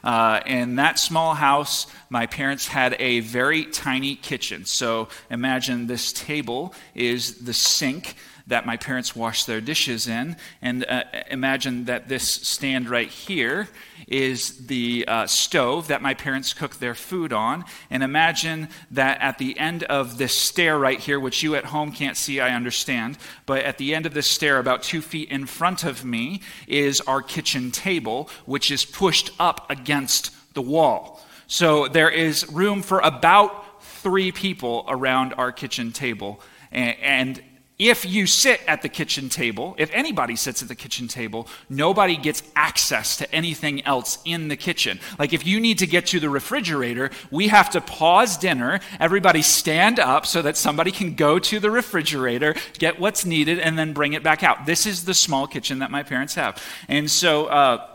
Uh, 0.02 0.40
in 0.47 0.76
that 0.76 0.99
small 0.99 1.35
house, 1.35 1.87
my 2.11 2.26
parents 2.26 2.66
had 2.66 2.97
a 2.99 3.20
very 3.20 3.64
tiny 3.64 4.16
kitchen. 4.16 4.64
So 4.64 5.08
imagine 5.30 5.87
this 5.87 6.12
table 6.12 6.75
is 6.94 7.44
the 7.44 7.54
sink 7.54 8.16
that 8.49 8.67
my 8.67 8.76
parents 8.76 9.14
washed 9.14 9.47
their 9.47 9.61
dishes 9.61 10.09
in. 10.09 10.37
And 10.61 10.85
uh, 10.87 11.05
imagine 11.31 11.85
that 11.85 12.09
this 12.09 12.25
stand 12.25 12.88
right 12.88 13.09
here 13.09 13.69
is 14.07 14.67
the 14.67 15.05
uh, 15.07 15.26
stove 15.26 15.88
that 15.88 16.02
my 16.02 16.14
parents 16.14 16.55
cook 16.55 16.76
their 16.76 16.95
food 16.95 17.33
on. 17.33 17.64
And 17.90 18.02
imagine 18.02 18.69
that 18.90 19.21
at 19.21 19.38
the 19.38 19.59
end 19.59 19.85
of 19.85 20.19
this 20.19 20.35
stair 20.35 20.78
right 20.78 20.99
here, 20.99 21.21
which 21.21 21.43
you 21.43 21.55
at 21.55 21.67
home 21.67 21.93
can't 21.93 22.17
see, 22.17 22.40
I 22.40 22.55
understand, 22.55 23.19
but 23.45 23.64
at 23.64 23.78
the 23.78 23.95
end 23.95 24.07
of 24.07 24.14
this 24.14 24.28
stair, 24.28 24.59
about 24.59 24.83
two 24.83 25.02
feet 25.02 25.31
in 25.31 25.47
front 25.47 25.85
of 25.85 26.05
me, 26.05 26.40
is 26.67 27.00
our 27.02 27.23
kitchen 27.23 27.71
table, 27.71 28.31
which 28.47 28.71
is 28.71 28.85
pushed 28.85 29.31
up 29.38 29.71
against 29.71 30.35
the 30.55 30.62
wall. 30.62 31.21
So 31.47 31.88
there 31.88 32.11
is 32.11 32.50
room 32.50 32.83
for 32.83 33.00
about 33.00 33.83
three 33.83 34.33
people 34.33 34.85
around 34.88 35.35
our 35.35 35.52
kitchen 35.52 35.93
table. 35.93 36.40
And, 36.71 37.43
if 37.78 38.04
you 38.04 38.26
sit 38.26 38.61
at 38.66 38.82
the 38.82 38.88
kitchen 38.88 39.28
table, 39.28 39.76
if 39.78 39.88
anybody 39.92 40.35
sits 40.35 40.62
at 40.62 40.68
the 40.68 40.75
kitchen 40.75 41.06
table, 41.06 41.47
nobody 41.68 42.16
gets 42.16 42.42
access 42.56 43.16
to 43.18 43.32
anything 43.32 43.85
else 43.87 44.18
in 44.25 44.49
the 44.49 44.56
kitchen. 44.56 44.99
Like 45.16 45.32
if 45.32 45.47
you 45.47 45.61
need 45.61 45.78
to 45.78 45.87
get 45.87 46.06
to 46.06 46.18
the 46.18 46.28
refrigerator, 46.28 47.11
we 47.30 47.49
have 47.49 47.70
to 47.70 47.80
pause 47.80 48.37
dinner, 48.37 48.80
everybody 48.99 49.42
stand 49.42 50.00
up 50.00 50.26
so 50.26 50.42
that 50.42 50.56
somebody 50.56 50.90
can 50.90 51.14
go 51.14 51.38
to 51.38 51.61
the 51.61 51.70
refrigerator, 51.70 52.56
get 52.78 52.99
what's 52.99 53.25
needed, 53.25 53.61
and 53.61 53.78
then 53.78 53.92
bring 53.92 54.12
it 54.12 54.25
back 54.25 54.42
out. 54.42 54.66
This 54.66 54.85
is 54.85 55.04
the 55.04 55.14
small 55.14 55.47
kitchen 55.47 55.78
that 55.78 55.92
my 55.92 56.02
parents 56.02 56.35
have. 56.35 56.61
And 56.88 57.08
so, 57.08 57.47
uh, 57.47 57.87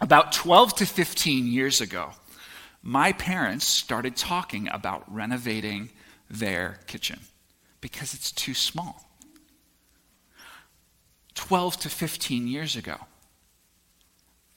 about 0.00 0.32
12 0.32 0.74
to 0.76 0.86
15 0.86 1.46
years 1.46 1.80
ago, 1.80 2.10
my 2.82 3.12
parents 3.12 3.64
started 3.64 4.16
talking 4.16 4.68
about 4.68 5.04
renovating 5.06 5.90
their 6.28 6.80
kitchen 6.88 7.20
because 7.80 8.14
it's 8.14 8.32
too 8.32 8.54
small. 8.54 9.11
12 11.42 11.80
to 11.80 11.88
15 11.88 12.46
years 12.46 12.76
ago. 12.76 12.94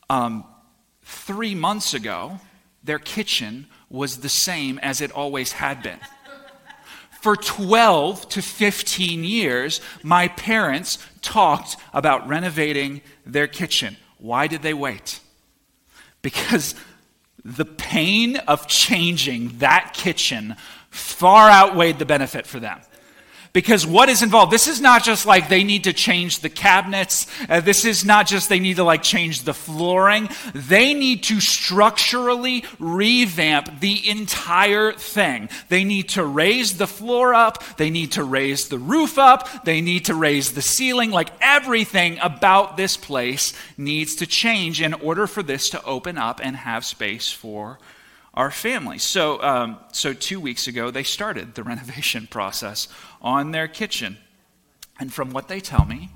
Um, 0.07 0.43
three 1.01 1.55
months 1.55 1.95
ago, 1.95 2.39
their 2.83 2.99
kitchen 2.99 3.65
was 3.89 4.17
the 4.17 4.29
same 4.29 4.77
as 4.83 5.01
it 5.01 5.11
always 5.11 5.53
had 5.53 5.81
been. 5.81 5.97
For 7.21 7.35
12 7.35 8.29
to 8.29 8.41
15 8.43 9.23
years, 9.23 9.81
my 10.03 10.27
parents 10.27 10.99
talked 11.23 11.75
about 11.91 12.27
renovating 12.27 13.01
their 13.25 13.47
kitchen. 13.47 13.97
Why 14.19 14.45
did 14.45 14.61
they 14.61 14.75
wait? 14.75 15.21
Because 16.21 16.75
the 17.43 17.65
pain 17.65 18.37
of 18.37 18.67
changing 18.67 19.57
that 19.57 19.95
kitchen 19.95 20.55
far 20.91 21.49
outweighed 21.49 21.97
the 21.97 22.05
benefit 22.05 22.45
for 22.45 22.59
them 22.59 22.79
because 23.55 23.87
what 23.87 24.09
is 24.09 24.21
involved 24.21 24.51
this 24.51 24.67
is 24.67 24.79
not 24.79 25.03
just 25.03 25.25
like 25.25 25.49
they 25.49 25.63
need 25.63 25.85
to 25.85 25.93
change 25.93 26.41
the 26.41 26.49
cabinets 26.49 27.25
uh, 27.49 27.61
this 27.61 27.85
is 27.85 28.05
not 28.05 28.27
just 28.27 28.49
they 28.49 28.59
need 28.59 28.75
to 28.75 28.83
like 28.83 29.01
change 29.01 29.43
the 29.43 29.53
flooring. 29.53 30.29
They 30.53 30.93
need 30.93 31.23
to 31.23 31.39
structurally 31.39 32.65
revamp 32.79 33.79
the 33.79 34.09
entire 34.09 34.91
thing. 34.91 35.49
They 35.69 35.83
need 35.83 36.09
to 36.09 36.25
raise 36.25 36.77
the 36.77 36.87
floor 36.87 37.33
up 37.33 37.63
they 37.77 37.89
need 37.89 38.13
to 38.13 38.23
raise 38.23 38.67
the 38.67 38.79
roof 38.79 39.17
up 39.17 39.63
they 39.63 39.81
need 39.81 40.05
to 40.05 40.15
raise 40.15 40.51
the 40.51 40.61
ceiling. 40.61 41.11
Like 41.11 41.29
everything 41.39 42.19
about 42.21 42.77
this 42.77 42.97
place 42.97 43.53
needs 43.77 44.15
to 44.15 44.27
change 44.27 44.81
in 44.81 44.93
order 44.93 45.27
for 45.27 45.43
this 45.43 45.69
to 45.69 45.83
open 45.83 46.17
up 46.17 46.41
and 46.43 46.55
have 46.55 46.83
space 46.83 47.31
for 47.31 47.79
our 48.35 48.51
family. 48.51 48.99
So, 48.99 49.41
um, 49.41 49.77
so 49.91 50.13
two 50.13 50.39
weeks 50.39 50.67
ago, 50.67 50.91
they 50.91 51.03
started 51.03 51.55
the 51.55 51.63
renovation 51.71 52.27
process 52.27 52.87
on 53.21 53.51
their 53.51 53.67
kitchen. 53.67 54.17
And 54.99 55.13
from 55.13 55.31
what 55.31 55.47
they 55.47 55.59
tell 55.59 55.85
me, 55.85 56.09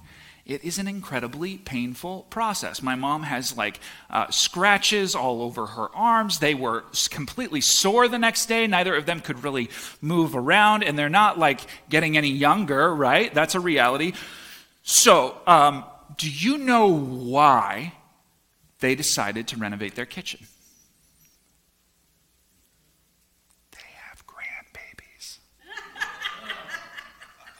it 0.49 0.63
is 0.63 0.79
an 0.79 0.88
incredibly 0.88 1.57
painful 1.57 2.23
process. 2.31 2.81
My 2.81 2.95
mom 2.95 3.21
has 3.21 3.55
like 3.55 3.79
uh, 4.09 4.31
scratches 4.31 5.13
all 5.13 5.43
over 5.43 5.67
her 5.67 5.95
arms. 5.95 6.39
They 6.39 6.55
were 6.55 6.85
completely 7.11 7.61
sore 7.61 8.07
the 8.07 8.17
next 8.17 8.47
day. 8.47 8.65
Neither 8.65 8.95
of 8.95 9.05
them 9.05 9.19
could 9.19 9.43
really 9.43 9.69
move 10.01 10.35
around, 10.35 10.83
and 10.83 10.97
they're 10.97 11.07
not 11.07 11.38
like 11.38 11.61
getting 11.89 12.17
any 12.17 12.31
younger, 12.31 12.93
right? 12.95 13.31
That's 13.31 13.53
a 13.53 13.59
reality. 13.59 14.13
So, 14.81 15.38
um, 15.45 15.85
do 16.17 16.29
you 16.29 16.57
know 16.57 16.88
why 16.88 17.93
they 18.79 18.95
decided 18.95 19.47
to 19.49 19.57
renovate 19.57 19.93
their 19.93 20.07
kitchen? 20.07 20.39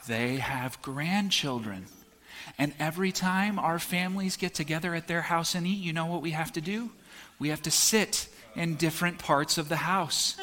They 0.10 0.38
have 0.38 0.82
grandchildren. 0.82 1.86
And 2.58 2.74
every 2.80 3.14
time 3.14 3.58
our 3.58 3.80
families 3.80 4.36
get 4.36 4.54
together 4.54 4.94
at 4.96 5.08
their 5.08 5.22
house 5.22 5.56
and 5.56 5.66
eat, 5.66 5.80
you 5.80 5.94
know 5.94 6.08
what 6.08 6.22
we 6.22 6.32
have 6.32 6.52
to 6.54 6.62
do? 6.62 6.90
We 7.38 7.50
have 7.50 7.62
to 7.62 7.72
sit 7.72 8.28
in 8.56 8.76
different 8.76 9.20
parts 9.20 9.58
of 9.58 9.70
the 9.70 9.78
house. 9.78 10.36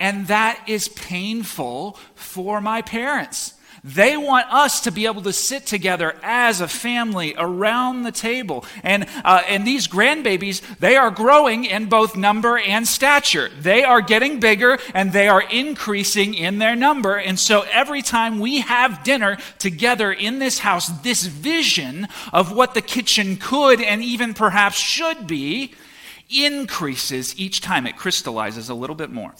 And 0.00 0.26
that 0.28 0.64
is 0.66 0.88
painful 0.88 1.98
for 2.14 2.60
my 2.60 2.82
parents. 2.82 3.54
They 3.84 4.16
want 4.16 4.52
us 4.52 4.80
to 4.82 4.90
be 4.90 5.06
able 5.06 5.22
to 5.22 5.32
sit 5.32 5.66
together 5.66 6.16
as 6.22 6.60
a 6.60 6.68
family 6.68 7.34
around 7.38 8.02
the 8.02 8.12
table. 8.12 8.64
And, 8.82 9.06
uh, 9.24 9.42
and 9.48 9.66
these 9.66 9.88
grandbabies, 9.88 10.62
they 10.78 10.96
are 10.96 11.10
growing 11.10 11.64
in 11.64 11.86
both 11.86 12.16
number 12.16 12.58
and 12.58 12.86
stature. 12.86 13.48
They 13.60 13.84
are 13.84 14.00
getting 14.00 14.40
bigger 14.40 14.78
and 14.94 15.12
they 15.12 15.28
are 15.28 15.42
increasing 15.42 16.34
in 16.34 16.58
their 16.58 16.76
number. 16.76 17.16
And 17.16 17.38
so 17.38 17.64
every 17.70 18.02
time 18.02 18.38
we 18.38 18.60
have 18.60 19.04
dinner 19.04 19.38
together 19.58 20.12
in 20.12 20.38
this 20.38 20.58
house, 20.58 20.88
this 21.02 21.24
vision 21.26 22.08
of 22.32 22.52
what 22.52 22.74
the 22.74 22.82
kitchen 22.82 23.36
could 23.36 23.80
and 23.80 24.02
even 24.02 24.34
perhaps 24.34 24.76
should 24.76 25.26
be 25.26 25.74
increases 26.30 27.38
each 27.38 27.60
time. 27.60 27.86
It 27.86 27.96
crystallizes 27.96 28.68
a 28.68 28.74
little 28.74 28.96
bit 28.96 29.10
more. 29.10 29.34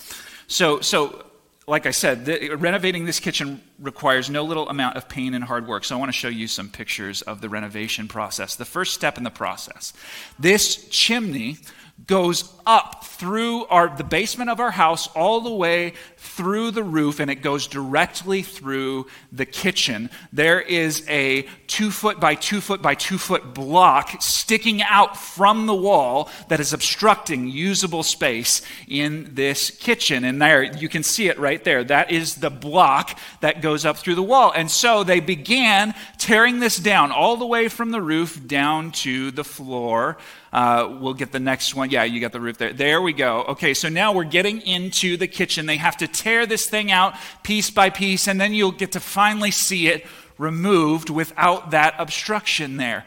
So, 0.47 0.81
so 0.81 1.25
like 1.69 1.85
I 1.85 1.91
said, 1.91 2.25
the, 2.25 2.55
renovating 2.55 3.05
this 3.05 3.21
kitchen 3.21 3.61
requires 3.79 4.31
no 4.31 4.43
little 4.43 4.69
amount 4.71 4.97
of 4.97 5.07
pain 5.09 5.35
and 5.35 5.45
hard 5.45 5.67
work. 5.67 5.85
So 5.85 5.95
I 5.95 5.99
want 5.99 6.09
to 6.09 6.17
show 6.17 6.29
you 6.29 6.49
some 6.49 6.71
pictures 6.71 7.21
of 7.23 7.43
the 7.43 7.49
renovation 7.51 8.09
process. 8.09 8.57
The 8.57 8.65
first 8.65 8.95
step 8.95 9.19
in 9.19 9.25
the 9.25 9.31
process 9.31 9.93
this 10.39 10.89
chimney 10.89 11.59
goes 12.07 12.53
up 12.65 13.05
through 13.05 13.65
our, 13.67 13.95
the 13.97 14.05
basement 14.05 14.49
of 14.51 14.61
our 14.61 14.71
house 14.71 15.09
all 15.09 15.41
the 15.41 15.53
way 15.53 15.95
through 16.17 16.71
the 16.71 16.83
roof 16.83 17.19
and 17.19 17.31
it 17.31 17.37
goes 17.37 17.67
directly 17.67 18.43
through 18.43 19.07
the 19.33 19.45
kitchen. 19.45 20.09
There 20.33 20.61
is 20.61 21.05
a 21.09 21.43
two 21.67 21.91
foot 21.91 22.21
by 22.21 22.35
two 22.35 22.61
foot 22.61 22.81
by 22.81 22.95
two 22.95 23.19
foot 23.19 23.53
block 23.55 24.23
sticking 24.23 24.81
out 24.83 25.17
from 25.17 25.67
the 25.67 25.75
wall 25.75 26.31
that 26.49 26.61
is 26.61 26.73
obstructing 26.73 27.49
usable 27.49 28.03
space 28.03 28.63
in 28.87 29.35
this 29.35 29.71
kitchen. 29.71 30.25
And 30.25 30.41
there, 30.41 30.63
you 30.63 30.89
can 30.89 31.03
see 31.03 31.29
it 31.29 31.39
right 31.39 31.63
there. 31.65 31.83
That 31.83 32.11
is 32.11 32.37
the 32.37 32.51
block 32.51 33.19
that 33.41 33.61
goes 33.61 33.85
up 33.85 33.97
through 33.97 34.15
the 34.15 34.23
wall. 34.23 34.53
And 34.55 34.71
so 34.71 35.05
they 35.05 35.21
began 35.21 35.95
tearing 36.19 36.61
this 36.61 36.79
down 36.79 37.11
all 37.11 37.37
the 37.37 37.47
way 37.47 37.69
from 37.69 37.91
the 37.91 38.03
roof 38.03 38.47
down 38.47 38.93
to 38.93 39.31
the 39.31 39.45
floor. 39.45 40.17
Uh, 40.53 40.97
we'll 41.01 41.15
get 41.15 41.33
the 41.33 41.41
next 41.41 41.75
one. 41.75 41.91
Yeah, 41.91 42.05
you 42.05 42.21
got 42.21 42.33
the 42.33 42.41
roof 42.41 42.59
there. 42.59 42.73
There 42.73 43.03
we 43.03 43.13
go. 43.13 43.45
Okay, 43.49 43.75
so 43.75 43.89
now 43.89 44.13
we're 44.13 44.25
getting 44.25 44.61
into 44.63 45.17
the 45.17 45.27
kitchen. 45.27 45.67
They 45.67 45.77
have 45.77 45.97
to 45.99 46.09
tear 46.09 46.47
this 46.47 46.69
thing 46.69 46.91
out 46.91 47.15
piece 47.43 47.71
by 47.71 47.91
piece, 47.91 48.27
and 48.27 48.41
then 48.41 48.55
you'll 48.55 48.73
get 48.73 48.93
to 48.93 49.01
finally 49.01 49.51
see 49.51 49.89
it 49.89 50.07
removed 50.39 51.11
without 51.11 51.73
that 51.73 51.95
obstruction 51.99 52.77
there. 52.77 53.05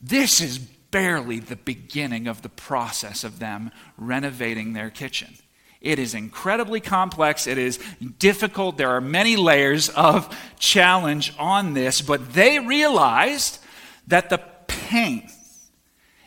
This 0.00 0.40
is 0.40 0.58
barely 0.58 1.38
the 1.38 1.56
beginning 1.56 2.28
of 2.28 2.42
the 2.42 2.48
process 2.48 3.24
of 3.24 3.38
them 3.38 3.70
renovating 3.98 4.72
their 4.72 4.90
kitchen. 4.90 5.34
It 5.80 5.98
is 5.98 6.14
incredibly 6.14 6.80
complex. 6.80 7.46
It 7.46 7.58
is 7.58 7.78
difficult. 8.18 8.78
There 8.78 8.90
are 8.90 9.00
many 9.00 9.36
layers 9.36 9.90
of 9.90 10.36
challenge 10.58 11.34
on 11.38 11.74
this, 11.74 12.00
but 12.00 12.32
they 12.32 12.58
realized 12.58 13.60
that 14.06 14.30
the 14.30 14.38
pain 14.66 15.28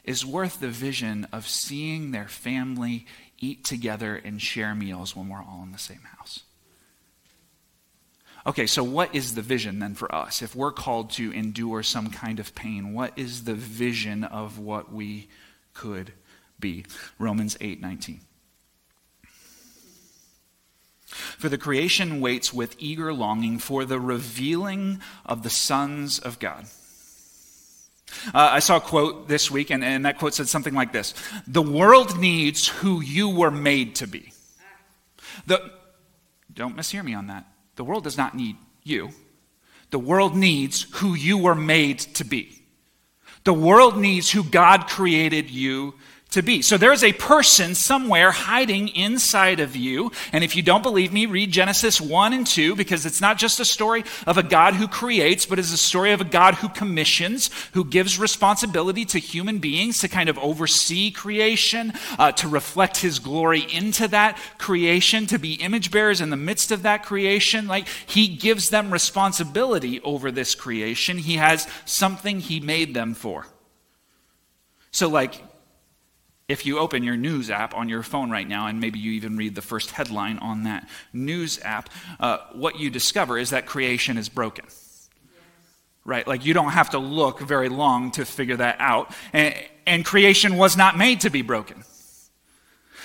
is 0.04 0.26
worth 0.26 0.60
the 0.60 0.70
vision 0.70 1.28
of 1.32 1.48
seeing 1.48 2.12
their 2.12 2.28
family 2.28 3.06
eat 3.38 3.64
together 3.64 4.16
and 4.16 4.42
share 4.42 4.76
meals 4.76 5.16
when 5.16 5.30
we're 5.30 5.44
all 5.44 5.62
in 5.64 5.72
the 5.72 5.78
same 5.78 6.02
house. 6.18 6.42
Okay, 8.46 8.66
so 8.66 8.84
what 8.84 9.14
is 9.14 9.36
the 9.36 9.44
vision 9.44 9.80
then 9.80 9.94
for 9.94 10.14
us? 10.14 10.42
If 10.42 10.56
we're 10.56 10.72
called 10.72 11.12
to 11.12 11.32
endure 11.32 11.84
some 11.84 12.10
kind 12.10 12.40
of 12.40 12.56
pain, 12.56 12.94
what 12.94 13.14
is 13.16 13.44
the 13.44 13.54
vision 13.54 14.24
of 14.24 14.58
what 14.58 14.92
we 14.92 15.28
could 15.74 16.14
be? 16.60 16.86
Romans 17.20 17.56
8 17.62 17.82
19. 17.82 18.22
For 21.06 21.50
the 21.50 21.58
creation 21.58 22.20
waits 22.20 22.54
with 22.54 22.76
eager 22.80 23.14
longing 23.14 23.60
for 23.60 23.86
the 23.86 24.00
revealing 24.00 25.02
of 25.26 25.44
the 25.44 25.50
sons 25.50 26.18
of 26.18 26.40
God. 26.40 26.66
Uh, 28.28 28.50
I 28.52 28.60
saw 28.60 28.78
a 28.78 28.82
quote 28.82 29.28
this 29.28 29.50
week, 29.50 29.70
and, 29.70 29.84
and 29.84 30.06
that 30.06 30.18
quote 30.18 30.34
said 30.34 30.48
something 30.48 30.74
like 30.74 30.92
this 30.92 31.14
The 31.48 31.62
world 31.62 32.20
needs 32.20 32.68
who 32.68 33.02
you 33.02 33.30
were 33.30 33.52
made 33.52 33.96
to 33.96 34.08
be. 34.08 34.34
The, 35.48 35.72
don't 36.54 36.76
mishear 36.76 37.04
me 37.04 37.14
on 37.14 37.28
that. 37.28 37.46
The 37.76 37.84
world 37.84 38.04
does 38.04 38.18
not 38.18 38.36
need 38.36 38.58
you. 38.84 39.10
The 39.90 40.00
world 40.00 40.36
needs 40.36 40.84
who 40.96 41.14
you 41.14 41.38
were 41.38 41.56
made 41.56 42.00
to 42.16 42.24
be. 42.24 42.62
The 43.44 43.54
world 43.54 43.98
needs 43.98 44.30
who 44.30 44.44
God 44.44 44.88
created 44.88 45.50
you 45.50 45.96
to 46.32 46.42
be. 46.42 46.62
So 46.62 46.78
there 46.78 46.94
is 46.94 47.04
a 47.04 47.12
person 47.14 47.76
somewhere 47.76 48.32
hiding 48.32 48.88
inside 48.90 49.60
of 49.60 49.76
you. 49.76 50.12
And 50.32 50.44
if 50.44 50.56
you 50.56 50.62
don't 50.62 50.82
believe 50.82 51.12
me, 51.12 51.26
read 51.26 51.52
Genesis 51.52 52.00
1 52.00 52.34
and 52.34 52.48
2 52.48 52.76
because 52.76 53.06
it's 53.06 53.20
not 53.20 53.38
just 53.38 53.60
a 53.60 53.66
story 53.66 54.06
of 54.26 54.38
a 54.38 54.44
God 54.44 54.76
who 54.76 54.88
creates, 54.88 55.46
but 55.46 55.60
it's 55.60 55.74
a 55.74 55.78
story 55.78 56.14
of 56.14 56.22
a 56.22 56.26
God 56.26 56.56
who 56.56 56.70
commissions, 56.70 57.50
who 57.74 57.84
gives 57.84 58.18
responsibility 58.18 59.04
to 59.06 59.20
human 59.20 59.60
beings 59.60 60.00
to 60.00 60.08
kind 60.08 60.30
of 60.30 60.40
oversee 60.40 61.12
creation, 61.12 61.92
uh, 62.18 62.32
to 62.32 62.48
reflect 62.48 62.98
his 62.98 63.20
glory 63.20 63.66
into 63.74 64.08
that 64.08 64.40
creation, 64.58 65.28
to 65.28 65.38
be 65.38 65.56
image 65.56 65.92
bearers 65.92 66.22
in 66.22 66.30
the 66.30 66.38
midst 66.38 66.72
of 66.72 66.84
that 66.84 67.04
creation. 67.04 67.68
Like 67.68 67.88
he 68.06 68.30
gives 68.30 68.70
them 68.70 68.92
responsibility 68.92 70.00
over 70.02 70.32
this 70.32 70.56
creation. 70.56 71.18
He 71.18 71.36
has 71.36 71.68
something 71.84 72.40
he 72.40 72.62
made 72.62 72.94
them 72.94 73.14
for. 73.16 73.48
So, 74.92 75.08
like, 75.08 75.42
if 76.52 76.66
you 76.66 76.80
open 76.80 77.04
your 77.04 77.16
news 77.16 77.50
app 77.50 77.74
on 77.74 77.88
your 77.88 78.04
phone 78.04 78.30
right 78.30 78.48
now, 78.48 78.68
and 78.68 78.80
maybe 78.80 79.00
you 79.00 79.12
even 79.14 79.38
read 79.38 79.56
the 79.56 79.62
first 79.62 79.92
headline 79.92 80.38
on 80.40 80.64
that 80.64 80.88
news 81.14 81.60
app, 81.64 81.90
uh, 82.20 82.40
what 82.54 82.78
you 82.78 82.90
discover 82.90 83.38
is 83.38 83.52
that 83.52 83.66
creation 83.66 84.18
is 84.18 84.28
broken. 84.28 84.66
Right? 86.04 86.28
Like 86.28 86.46
you 86.46 86.54
don't 86.54 86.72
have 86.72 86.90
to 86.92 87.00
look 87.00 87.40
very 87.40 87.70
long 87.70 88.12
to 88.12 88.26
figure 88.26 88.58
that 88.58 88.76
out. 88.80 89.14
And, 89.34 89.56
and 89.86 90.04
creation 90.04 90.58
was 90.58 90.76
not 90.76 90.98
made 90.98 91.22
to 91.22 91.30
be 91.30 91.42
broken. 91.42 91.84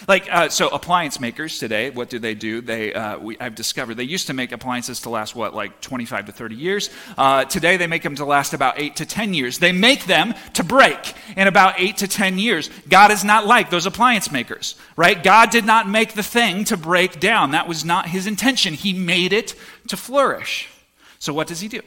Like, 0.07 0.29
uh, 0.31 0.49
so 0.49 0.69
appliance 0.69 1.21
makers 1.21 1.59
today, 1.59 1.91
what 1.91 2.09
do 2.09 2.19
they 2.19 2.35
do? 2.35 2.61
They, 2.61 2.93
uh, 2.93 3.19
we, 3.19 3.39
I've 3.39 3.55
discovered 3.55 3.95
they 3.95 4.05
used 4.05 4.27
to 4.29 4.35
make 4.35 4.53
appliances 4.53 5.01
to 5.03 5.11
last, 5.11 5.35
what, 5.35 5.55
like 5.55 5.81
25 5.81 6.27
to 6.27 6.33
30 6.33 6.55
years. 6.55 6.91
Uh, 7.17 7.45
today 7.45 7.77
they 7.77 7.87
make 7.87 8.03
them 8.03 8.15
to 8.17 8.25
last 8.25 8.53
about 8.53 8.79
8 8.79 8.97
to 8.97 9.07
10 9.07 9.35
years. 9.35 9.59
They 9.59 9.73
make 9.73 10.05
them 10.05 10.35
to 10.55 10.65
break 10.65 11.15
in 11.37 11.49
about 11.49 11.81
8 11.81 11.97
to 11.99 12.09
10 12.09 12.39
years. 12.39 12.71
God 12.89 13.11
is 13.11 13.25
not 13.25 13.47
like 13.47 13.71
those 13.71 13.87
appliance 13.87 14.31
makers, 14.31 14.77
right? 14.97 15.23
God 15.23 15.51
did 15.51 15.65
not 15.65 15.89
make 15.89 16.15
the 16.15 16.23
thing 16.23 16.65
to 16.65 16.77
break 16.77 17.19
down. 17.19 17.53
That 17.53 17.69
was 17.69 17.85
not 17.85 18.09
his 18.09 18.27
intention. 18.27 18.75
He 18.75 18.93
made 18.93 19.33
it 19.33 19.55
to 19.89 19.97
flourish. 19.97 20.69
So 21.19 21.33
what 21.33 21.47
does 21.47 21.61
he 21.61 21.69
do? 21.69 21.81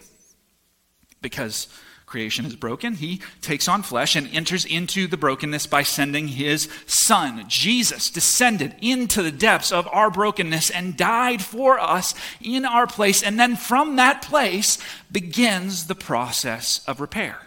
Because 1.21 1.67
creation 2.09 2.45
is 2.45 2.55
broken, 2.55 2.95
he 2.95 3.21
takes 3.41 3.67
on 3.67 3.83
flesh 3.83 4.15
and 4.15 4.27
enters 4.33 4.65
into 4.65 5.07
the 5.07 5.15
brokenness 5.15 5.67
by 5.67 5.83
sending 5.83 6.27
his 6.27 6.67
son. 6.87 7.45
Jesus 7.47 8.09
descended 8.09 8.75
into 8.81 9.21
the 9.21 9.31
depths 9.31 9.71
of 9.71 9.87
our 9.91 10.09
brokenness 10.09 10.71
and 10.71 10.97
died 10.97 11.41
for 11.41 11.79
us 11.79 12.15
in 12.41 12.65
our 12.65 12.87
place. 12.87 13.21
And 13.21 13.39
then 13.39 13.55
from 13.55 13.95
that 13.97 14.23
place 14.23 14.79
begins 15.11 15.87
the 15.87 15.95
process 15.95 16.83
of 16.87 16.99
repair. 16.99 17.39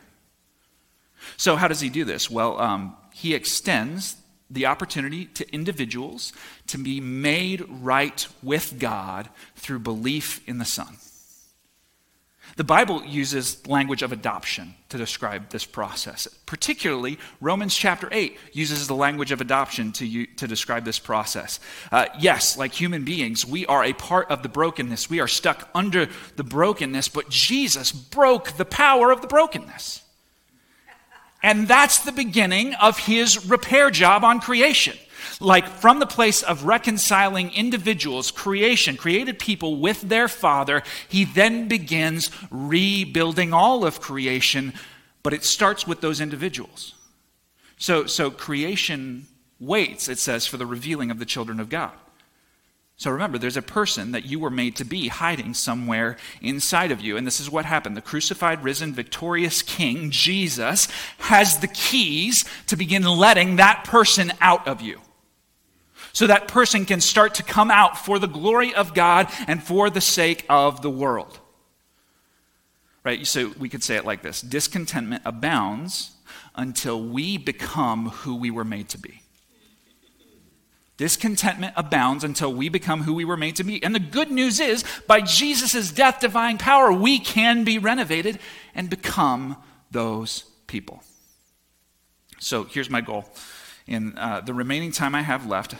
So, 1.37 1.57
how 1.57 1.69
does 1.69 1.81
he 1.81 1.89
do 1.89 2.05
this? 2.05 2.31
Well, 2.31 2.61
um, 2.61 2.97
he 3.13 3.35
extends 3.35 4.17
the 4.49 4.67
opportunity 4.67 5.27
to 5.27 5.53
individuals 5.53 6.33
to 6.69 6.79
be 6.79 7.01
made 7.01 7.65
right 7.69 8.27
with 8.43 8.79
God 8.79 9.29
through 9.57 9.81
belief 9.81 10.47
in 10.47 10.59
the 10.59 10.65
Son. 10.65 10.99
The 12.57 12.65
Bible 12.65 13.03
uses 13.05 13.67
language 13.67 14.03
of 14.03 14.13
adoption 14.13 14.75
to 14.91 14.99
describe 14.99 15.49
this 15.49 15.65
process. 15.65 16.27
Particularly, 16.45 17.19
Romans 17.41 17.75
chapter 17.75 18.09
8 18.13 18.37
uses 18.53 18.87
the 18.87 18.95
language 18.95 19.33
of 19.33 19.41
adoption 19.41 19.93
to, 19.93 20.27
to 20.27 20.47
describe 20.47 20.85
this 20.85 20.99
process. 20.99 21.61
Uh, 21.91 22.07
yes, 22.19 22.59
like 22.59 22.73
human 22.73 23.05
beings, 23.05 23.47
we 23.47 23.65
are 23.67 23.85
a 23.85 23.95
part 23.95 24.31
of 24.31 24.43
the 24.43 24.51
brokenness. 24.51 25.09
We 25.09 25.21
are 25.21 25.29
stuck 25.29 25.71
under 25.75 26.09
the 26.37 26.45
brokenness, 26.45 27.09
but 27.09 27.31
Jesus 27.31 27.91
broke 27.91 28.53
the 28.53 28.67
power 28.67 29.11
of 29.11 29.23
the 29.23 29.29
brokenness. 29.29 30.03
And 31.43 31.67
that's 31.67 32.01
the 32.01 32.13
beginning 32.13 32.75
of 32.75 32.99
his 32.99 33.47
repair 33.47 33.91
job 33.91 34.25
on 34.25 34.41
creation. 34.41 34.97
Like 35.43 35.69
from 35.69 35.99
the 35.99 36.07
place 36.07 36.43
of 36.43 36.65
reconciling 36.65 37.53
individuals, 37.53 38.31
creation, 38.31 38.97
created 38.97 39.39
people 39.39 39.77
with 39.77 40.03
their 40.03 40.29
Father, 40.29 40.83
he 41.09 41.25
then 41.25 41.69
begins 41.69 42.31
rebuilding 42.51 43.53
all 43.53 43.85
of 43.85 44.01
creation, 44.01 44.73
but 45.23 45.33
it 45.33 45.45
starts 45.45 45.87
with 45.87 46.01
those 46.01 46.21
individuals. 46.21 46.95
So, 47.77 48.07
so 48.07 48.31
creation 48.31 49.27
waits, 49.59 50.09
it 50.09 50.19
says, 50.19 50.47
for 50.47 50.57
the 50.57 50.67
revealing 50.67 51.11
of 51.11 51.19
the 51.19 51.25
children 51.25 51.59
of 51.59 51.69
God. 51.69 51.93
So 52.97 53.11
remember, 53.11 53.37
there's 53.37 53.57
a 53.57 53.63
person 53.63 54.13
that 54.13 54.27
you 54.27 54.39
were 54.39 54.51
made 54.51 54.77
to 54.77 54.85
be 54.85 55.09
hiding 55.09 55.55
somewhere 55.55 56.17
inside 56.41 56.93
of 56.93 57.01
you. 57.01 57.17
And 57.17 57.27
this 57.27 57.41
is 57.41 57.51
what 57.51 57.65
happened. 57.65 57.97
The 57.97 58.01
crucified, 58.01 58.63
risen, 58.63 58.93
victorious 58.93 59.61
King, 59.61 60.13
Jesus, 60.13 60.87
has 61.19 61.59
the 61.59 61.67
keys 61.67 62.45
to 62.69 62.77
begin 62.77 63.03
letting 63.03 63.57
that 63.57 63.83
person 63.85 64.33
out 64.41 64.69
of 64.69 64.81
you. 64.81 65.01
So 66.13 66.27
that 66.27 66.49
person 66.49 66.85
can 66.85 67.01
start 67.01 67.35
to 67.35 67.43
come 67.43 67.71
out 67.71 67.99
for 67.99 68.19
the 68.19 68.27
glory 68.27 68.75
of 68.75 68.95
God 68.95 69.29
and 69.47 69.63
for 69.63 69.89
the 69.89 70.01
sake 70.01 70.45
of 70.49 70.83
the 70.83 70.91
world. 70.91 71.39
Right? 73.05 73.27
So 73.27 73.53
we 73.59 73.69
could 73.69 73.83
say 73.83 73.97
it 73.97 74.05
like 74.05 74.23
this 74.23 74.41
discontentment 74.41 75.23
abounds 75.25 76.11
until 76.55 77.03
we 77.03 77.39
become 77.39 78.11
who 78.11 78.37
we 78.37 78.51
were 78.51 78.65
made 78.65 78.89
to 78.91 78.99
be. 78.99 79.23
Discontentment 80.99 81.73
abounds 81.77 82.23
until 82.23 82.53
we 82.53 82.69
become 82.69 83.03
who 83.03 83.15
we 83.15 83.25
were 83.25 83.37
made 83.37 83.57
to 83.57 83.65
be. 83.65 83.83
And 83.83 83.95
the 83.95 83.99
good 83.99 84.31
news 84.31 84.61
is, 84.61 84.85
by 85.09 85.21
Jesus' 85.23 85.91
death, 85.91 86.21
divine 86.21 86.59
power, 86.59 86.93
we 86.93 87.19
can 87.19 87.65
be 87.65 87.79
renovated 87.79 88.39
and 88.75 88.89
become 88.89 89.57
those 89.91 90.45
people. 90.67 91.03
So 92.39 92.65
here's 92.65 92.91
my 92.91 93.01
goal. 93.01 93.25
In 93.87 94.17
uh, 94.17 94.43
the 94.43 94.55
remaining 94.55 94.93
time 94.93 95.15
I 95.15 95.23
have 95.23 95.47
left, 95.47 95.75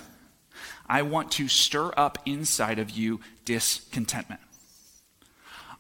I 0.93 1.01
want 1.01 1.31
to 1.33 1.49
stir 1.49 1.91
up 1.97 2.19
inside 2.27 2.79
of 2.79 2.91
you 2.91 3.21
discontentment. 3.47 4.43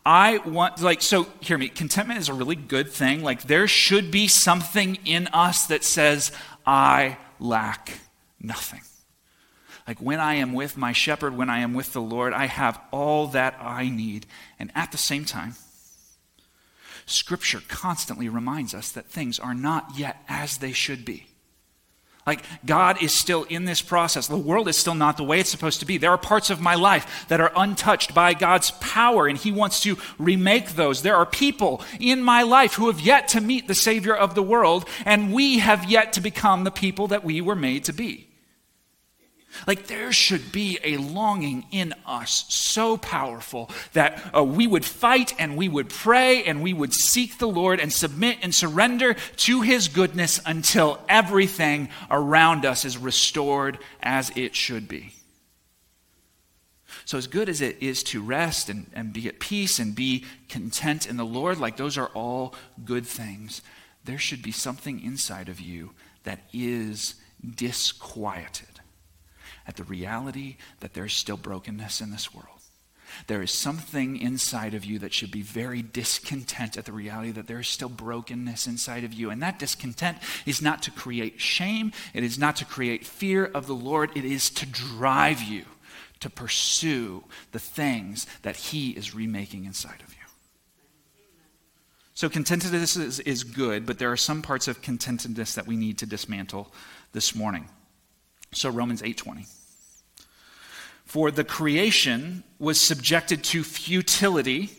I 0.06 0.38
want, 0.38 0.80
like, 0.80 1.02
so 1.02 1.26
hear 1.40 1.58
me, 1.58 1.68
contentment 1.68 2.18
is 2.18 2.30
a 2.30 2.32
really 2.32 2.56
good 2.56 2.90
thing. 2.90 3.22
Like, 3.22 3.42
there 3.42 3.68
should 3.68 4.10
be 4.10 4.26
something 4.26 4.96
in 5.04 5.26
us 5.26 5.66
that 5.66 5.84
says, 5.84 6.32
I 6.64 7.18
lack 7.38 7.98
nothing. 8.40 8.80
Like 9.86 10.00
when 10.00 10.18
I 10.18 10.36
am 10.36 10.54
with 10.54 10.78
my 10.78 10.92
shepherd, 10.92 11.36
when 11.36 11.50
I 11.50 11.58
am 11.58 11.74
with 11.74 11.92
the 11.92 12.00
Lord, 12.00 12.32
I 12.32 12.46
have 12.46 12.80
all 12.90 13.26
that 13.28 13.54
I 13.60 13.90
need. 13.90 14.24
And 14.58 14.72
at 14.74 14.92
the 14.92 14.98
same 14.98 15.26
time, 15.26 15.56
Scripture 17.04 17.60
constantly 17.68 18.30
reminds 18.30 18.72
us 18.72 18.90
that 18.92 19.10
things 19.10 19.38
are 19.38 19.54
not 19.54 19.98
yet 19.98 20.24
as 20.26 20.56
they 20.56 20.72
should 20.72 21.04
be. 21.04 21.26
Like, 22.26 22.44
God 22.64 23.02
is 23.02 23.12
still 23.12 23.42
in 23.44 23.64
this 23.64 23.82
process. 23.82 24.28
The 24.28 24.36
world 24.36 24.68
is 24.68 24.76
still 24.76 24.94
not 24.94 25.16
the 25.16 25.24
way 25.24 25.40
it's 25.40 25.50
supposed 25.50 25.80
to 25.80 25.86
be. 25.86 25.98
There 25.98 26.12
are 26.12 26.18
parts 26.18 26.50
of 26.50 26.60
my 26.60 26.76
life 26.76 27.26
that 27.28 27.40
are 27.40 27.52
untouched 27.56 28.14
by 28.14 28.34
God's 28.34 28.70
power, 28.72 29.26
and 29.26 29.36
He 29.36 29.50
wants 29.50 29.80
to 29.80 29.98
remake 30.18 30.70
those. 30.70 31.02
There 31.02 31.16
are 31.16 31.26
people 31.26 31.82
in 31.98 32.22
my 32.22 32.42
life 32.42 32.74
who 32.74 32.86
have 32.86 33.00
yet 33.00 33.28
to 33.28 33.40
meet 33.40 33.66
the 33.66 33.74
Savior 33.74 34.14
of 34.14 34.36
the 34.36 34.42
world, 34.42 34.88
and 35.04 35.32
we 35.32 35.58
have 35.58 35.90
yet 35.90 36.12
to 36.12 36.20
become 36.20 36.62
the 36.62 36.70
people 36.70 37.08
that 37.08 37.24
we 37.24 37.40
were 37.40 37.56
made 37.56 37.84
to 37.86 37.92
be. 37.92 38.28
Like, 39.66 39.86
there 39.86 40.12
should 40.12 40.50
be 40.50 40.78
a 40.82 40.96
longing 40.96 41.66
in 41.70 41.94
us 42.06 42.46
so 42.48 42.96
powerful 42.96 43.70
that 43.92 44.22
uh, 44.34 44.42
we 44.42 44.66
would 44.66 44.84
fight 44.84 45.34
and 45.38 45.56
we 45.56 45.68
would 45.68 45.88
pray 45.88 46.44
and 46.44 46.62
we 46.62 46.72
would 46.72 46.92
seek 46.92 47.38
the 47.38 47.48
Lord 47.48 47.78
and 47.78 47.92
submit 47.92 48.38
and 48.42 48.54
surrender 48.54 49.14
to 49.14 49.60
His 49.60 49.88
goodness 49.88 50.40
until 50.46 51.00
everything 51.08 51.90
around 52.10 52.64
us 52.64 52.84
is 52.84 52.96
restored 52.96 53.78
as 54.02 54.32
it 54.36 54.56
should 54.56 54.88
be. 54.88 55.14
So, 57.04 57.18
as 57.18 57.26
good 57.26 57.48
as 57.48 57.60
it 57.60 57.76
is 57.80 58.02
to 58.04 58.22
rest 58.22 58.68
and, 58.68 58.90
and 58.94 59.12
be 59.12 59.28
at 59.28 59.38
peace 59.38 59.78
and 59.78 59.94
be 59.94 60.24
content 60.48 61.06
in 61.06 61.16
the 61.16 61.24
Lord, 61.24 61.58
like 61.58 61.76
those 61.76 61.98
are 61.98 62.08
all 62.08 62.54
good 62.84 63.06
things, 63.06 63.60
there 64.04 64.18
should 64.18 64.42
be 64.42 64.52
something 64.52 65.02
inside 65.02 65.48
of 65.48 65.60
you 65.60 65.90
that 66.24 66.40
is 66.52 67.16
disquieted 67.56 68.71
at 69.66 69.76
the 69.76 69.84
reality 69.84 70.56
that 70.80 70.94
there's 70.94 71.14
still 71.14 71.36
brokenness 71.36 72.00
in 72.00 72.10
this 72.10 72.34
world. 72.34 72.48
There 73.26 73.42
is 73.42 73.50
something 73.50 74.16
inside 74.16 74.74
of 74.74 74.84
you 74.84 74.98
that 75.00 75.12
should 75.12 75.30
be 75.30 75.42
very 75.42 75.82
discontent 75.82 76.78
at 76.78 76.86
the 76.86 76.92
reality 76.92 77.30
that 77.32 77.46
there 77.46 77.60
is 77.60 77.68
still 77.68 77.88
brokenness 77.88 78.66
inside 78.66 79.04
of 79.04 79.12
you. 79.12 79.30
And 79.30 79.42
that 79.42 79.58
discontent 79.58 80.18
is 80.46 80.62
not 80.62 80.82
to 80.84 80.90
create 80.90 81.40
shame, 81.40 81.92
it 82.14 82.24
is 82.24 82.38
not 82.38 82.56
to 82.56 82.64
create 82.64 83.06
fear 83.06 83.44
of 83.44 83.66
the 83.66 83.74
Lord, 83.74 84.10
it 84.16 84.24
is 84.24 84.50
to 84.50 84.66
drive 84.66 85.42
you 85.42 85.64
to 86.20 86.30
pursue 86.30 87.24
the 87.50 87.58
things 87.58 88.26
that 88.42 88.56
He 88.56 88.90
is 88.90 89.14
remaking 89.14 89.64
inside 89.64 90.00
of 90.02 90.10
you. 90.10 90.20
So, 92.14 92.28
contentedness 92.28 92.96
is, 92.96 93.20
is 93.20 93.42
good, 93.42 93.86
but 93.86 93.98
there 93.98 94.12
are 94.12 94.16
some 94.16 94.42
parts 94.42 94.68
of 94.68 94.82
contentedness 94.82 95.54
that 95.54 95.66
we 95.66 95.76
need 95.76 95.98
to 95.98 96.06
dismantle 96.06 96.72
this 97.12 97.34
morning. 97.34 97.68
So 98.52 98.70
Romans 98.70 99.02
8:20. 99.02 99.46
For 101.04 101.30
the 101.30 101.44
creation 101.44 102.44
was 102.58 102.80
subjected 102.80 103.44
to 103.44 103.64
futility, 103.64 104.70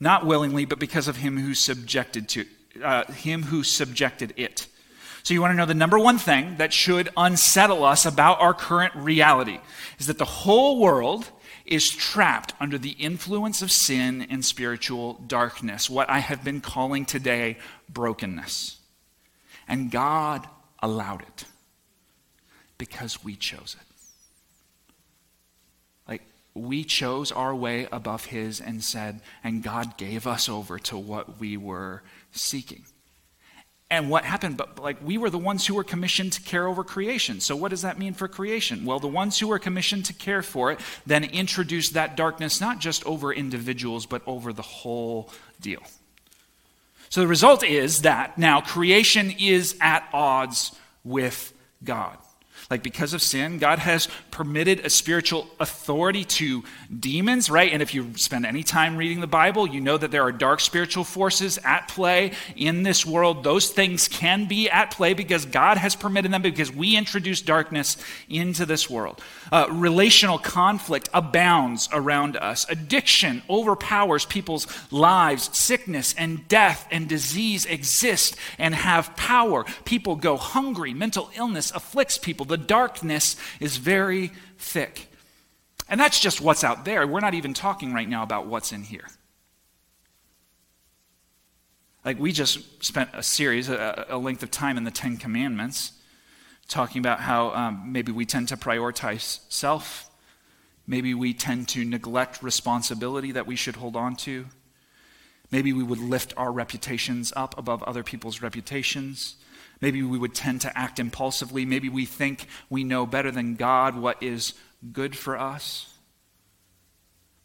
not 0.00 0.24
willingly, 0.24 0.64
but 0.64 0.78
because 0.78 1.08
of 1.08 1.16
him 1.16 1.38
who 1.38 1.54
subjected 1.54 2.28
to 2.30 2.46
uh, 2.82 3.04
him 3.12 3.44
who 3.44 3.62
subjected 3.62 4.32
it. 4.36 4.66
So 5.22 5.34
you 5.34 5.40
want 5.40 5.52
to 5.52 5.56
know 5.56 5.66
the 5.66 5.74
number 5.74 5.98
one 5.98 6.18
thing 6.18 6.56
that 6.56 6.72
should 6.72 7.10
unsettle 7.16 7.84
us 7.84 8.06
about 8.06 8.40
our 8.40 8.54
current 8.54 8.94
reality 8.96 9.60
is 9.98 10.06
that 10.06 10.18
the 10.18 10.24
whole 10.24 10.80
world 10.80 11.30
is 11.64 11.88
trapped 11.88 12.54
under 12.58 12.76
the 12.76 12.90
influence 12.90 13.62
of 13.62 13.70
sin 13.70 14.26
and 14.28 14.44
spiritual 14.44 15.14
darkness, 15.26 15.88
what 15.88 16.10
I 16.10 16.18
have 16.18 16.42
been 16.42 16.60
calling 16.60 17.04
today 17.04 17.58
brokenness. 17.88 18.78
And 19.68 19.90
God 19.90 20.48
allowed 20.82 21.22
it 21.22 21.44
because 22.82 23.22
we 23.22 23.36
chose 23.36 23.76
it. 23.78 23.86
Like, 26.08 26.22
we 26.52 26.82
chose 26.82 27.30
our 27.30 27.54
way 27.54 27.86
above 27.92 28.24
His 28.24 28.60
and 28.60 28.82
said, 28.82 29.20
and 29.44 29.62
God 29.62 29.96
gave 29.96 30.26
us 30.26 30.48
over 30.48 30.80
to 30.80 30.98
what 30.98 31.38
we 31.38 31.56
were 31.56 32.02
seeking. 32.32 32.82
And 33.88 34.10
what 34.10 34.24
happened? 34.24 34.56
But 34.56 34.80
like 34.80 34.96
we 35.00 35.16
were 35.16 35.30
the 35.30 35.38
ones 35.38 35.64
who 35.64 35.76
were 35.76 35.84
commissioned 35.84 36.32
to 36.32 36.40
care 36.40 36.66
over 36.66 36.82
creation. 36.82 37.38
So 37.38 37.54
what 37.54 37.68
does 37.68 37.82
that 37.82 38.00
mean 38.00 38.14
for 38.14 38.26
creation? 38.26 38.84
Well, 38.84 38.98
the 38.98 39.06
ones 39.06 39.38
who 39.38 39.46
were 39.46 39.60
commissioned 39.60 40.06
to 40.06 40.12
care 40.12 40.42
for 40.42 40.72
it 40.72 40.80
then 41.06 41.22
introduced 41.22 41.92
that 41.92 42.16
darkness 42.16 42.60
not 42.60 42.80
just 42.80 43.06
over 43.06 43.32
individuals, 43.32 44.06
but 44.06 44.22
over 44.26 44.52
the 44.52 44.62
whole 44.62 45.30
deal. 45.60 45.82
So 47.10 47.20
the 47.20 47.28
result 47.28 47.62
is 47.62 48.02
that 48.02 48.38
now 48.38 48.60
creation 48.60 49.30
is 49.38 49.76
at 49.80 50.08
odds 50.12 50.74
with 51.04 51.52
God. 51.84 52.16
Like, 52.72 52.82
because 52.82 53.12
of 53.12 53.20
sin, 53.20 53.58
God 53.58 53.80
has 53.80 54.08
permitted 54.30 54.80
a 54.80 54.88
spiritual 54.88 55.46
authority 55.60 56.24
to 56.24 56.64
demons, 56.98 57.50
right? 57.50 57.70
And 57.70 57.82
if 57.82 57.92
you 57.92 58.16
spend 58.16 58.46
any 58.46 58.62
time 58.62 58.96
reading 58.96 59.20
the 59.20 59.26
Bible, 59.26 59.66
you 59.66 59.82
know 59.82 59.98
that 59.98 60.10
there 60.10 60.22
are 60.22 60.32
dark 60.32 60.58
spiritual 60.58 61.04
forces 61.04 61.58
at 61.64 61.86
play 61.88 62.32
in 62.56 62.82
this 62.82 63.04
world. 63.04 63.44
Those 63.44 63.68
things 63.68 64.08
can 64.08 64.46
be 64.46 64.70
at 64.70 64.90
play 64.90 65.12
because 65.12 65.44
God 65.44 65.76
has 65.76 65.94
permitted 65.94 66.32
them, 66.32 66.40
because 66.40 66.72
we 66.72 66.96
introduce 66.96 67.42
darkness 67.42 67.98
into 68.30 68.64
this 68.64 68.88
world. 68.88 69.20
Uh, 69.52 69.66
relational 69.70 70.38
conflict 70.38 71.10
abounds 71.12 71.90
around 71.92 72.38
us. 72.38 72.64
Addiction 72.70 73.42
overpowers 73.50 74.24
people's 74.24 74.66
lives. 74.90 75.54
Sickness 75.54 76.14
and 76.16 76.48
death 76.48 76.88
and 76.90 77.06
disease 77.06 77.66
exist 77.66 78.34
and 78.58 78.74
have 78.74 79.14
power. 79.14 79.66
People 79.84 80.16
go 80.16 80.38
hungry. 80.38 80.94
Mental 80.94 81.30
illness 81.36 81.70
afflicts 81.72 82.16
people. 82.16 82.46
The 82.46 82.61
darkness 82.62 83.36
is 83.60 83.76
very 83.76 84.32
thick. 84.58 85.08
And 85.88 86.00
that's 86.00 86.18
just 86.20 86.40
what's 86.40 86.64
out 86.64 86.84
there. 86.84 87.06
We're 87.06 87.20
not 87.20 87.34
even 87.34 87.52
talking 87.52 87.92
right 87.92 88.08
now 88.08 88.22
about 88.22 88.46
what's 88.46 88.72
in 88.72 88.82
here. 88.82 89.08
Like, 92.04 92.18
we 92.18 92.32
just 92.32 92.82
spent 92.82 93.10
a 93.12 93.22
series, 93.22 93.68
a, 93.68 94.06
a 94.08 94.18
length 94.18 94.42
of 94.42 94.50
time 94.50 94.76
in 94.76 94.84
the 94.84 94.90
Ten 94.90 95.16
Commandments, 95.16 95.92
talking 96.66 96.98
about 96.98 97.20
how 97.20 97.50
um, 97.50 97.92
maybe 97.92 98.10
we 98.10 98.24
tend 98.24 98.48
to 98.48 98.56
prioritize 98.56 99.40
self. 99.48 100.10
Maybe 100.86 101.14
we 101.14 101.32
tend 101.34 101.68
to 101.68 101.84
neglect 101.84 102.42
responsibility 102.42 103.32
that 103.32 103.46
we 103.46 103.54
should 103.54 103.76
hold 103.76 103.94
on 103.94 104.16
to. 104.16 104.46
Maybe 105.50 105.72
we 105.72 105.82
would 105.82 105.98
lift 105.98 106.32
our 106.36 106.50
reputations 106.50 107.32
up 107.36 107.56
above 107.58 107.82
other 107.82 108.02
people's 108.02 108.40
reputations. 108.40 109.36
Maybe 109.82 110.00
we 110.00 110.16
would 110.16 110.34
tend 110.34 110.60
to 110.60 110.78
act 110.78 111.00
impulsively. 111.00 111.66
Maybe 111.66 111.88
we 111.88 112.06
think 112.06 112.46
we 112.70 112.84
know 112.84 113.04
better 113.04 113.32
than 113.32 113.56
God 113.56 113.96
what 113.96 114.22
is 114.22 114.54
good 114.92 115.16
for 115.16 115.36
us. 115.36 115.92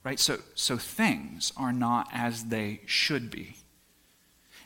Right? 0.03 0.19
So, 0.19 0.37
so 0.53 0.77
things 0.77 1.51
are 1.57 1.73
not 1.73 2.07
as 2.13 2.45
they 2.45 2.81
should 2.85 3.31
be. 3.31 3.57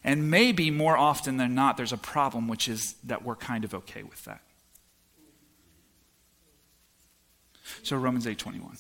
And 0.04 0.30
maybe 0.30 0.70
more 0.70 0.98
often 0.98 1.38
than 1.38 1.56
not, 1.56 1.78
there's 1.78 1.94
a 1.94 1.98
problem, 1.98 2.50
which 2.50 2.68
is 2.68 2.96
that 3.06 3.24
we're 3.24 3.38
kind 3.38 3.64
of 3.64 3.74
okay 3.74 4.04
with 4.04 4.24
that. 4.26 4.42
So 7.84 7.96
Romans 7.96 8.26
8:21 8.26 8.78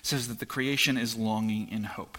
says 0.00 0.28
that 0.28 0.38
the 0.38 0.46
creation 0.46 0.96
is 0.96 1.16
longing 1.16 1.68
in 1.68 1.84
hope 1.84 2.16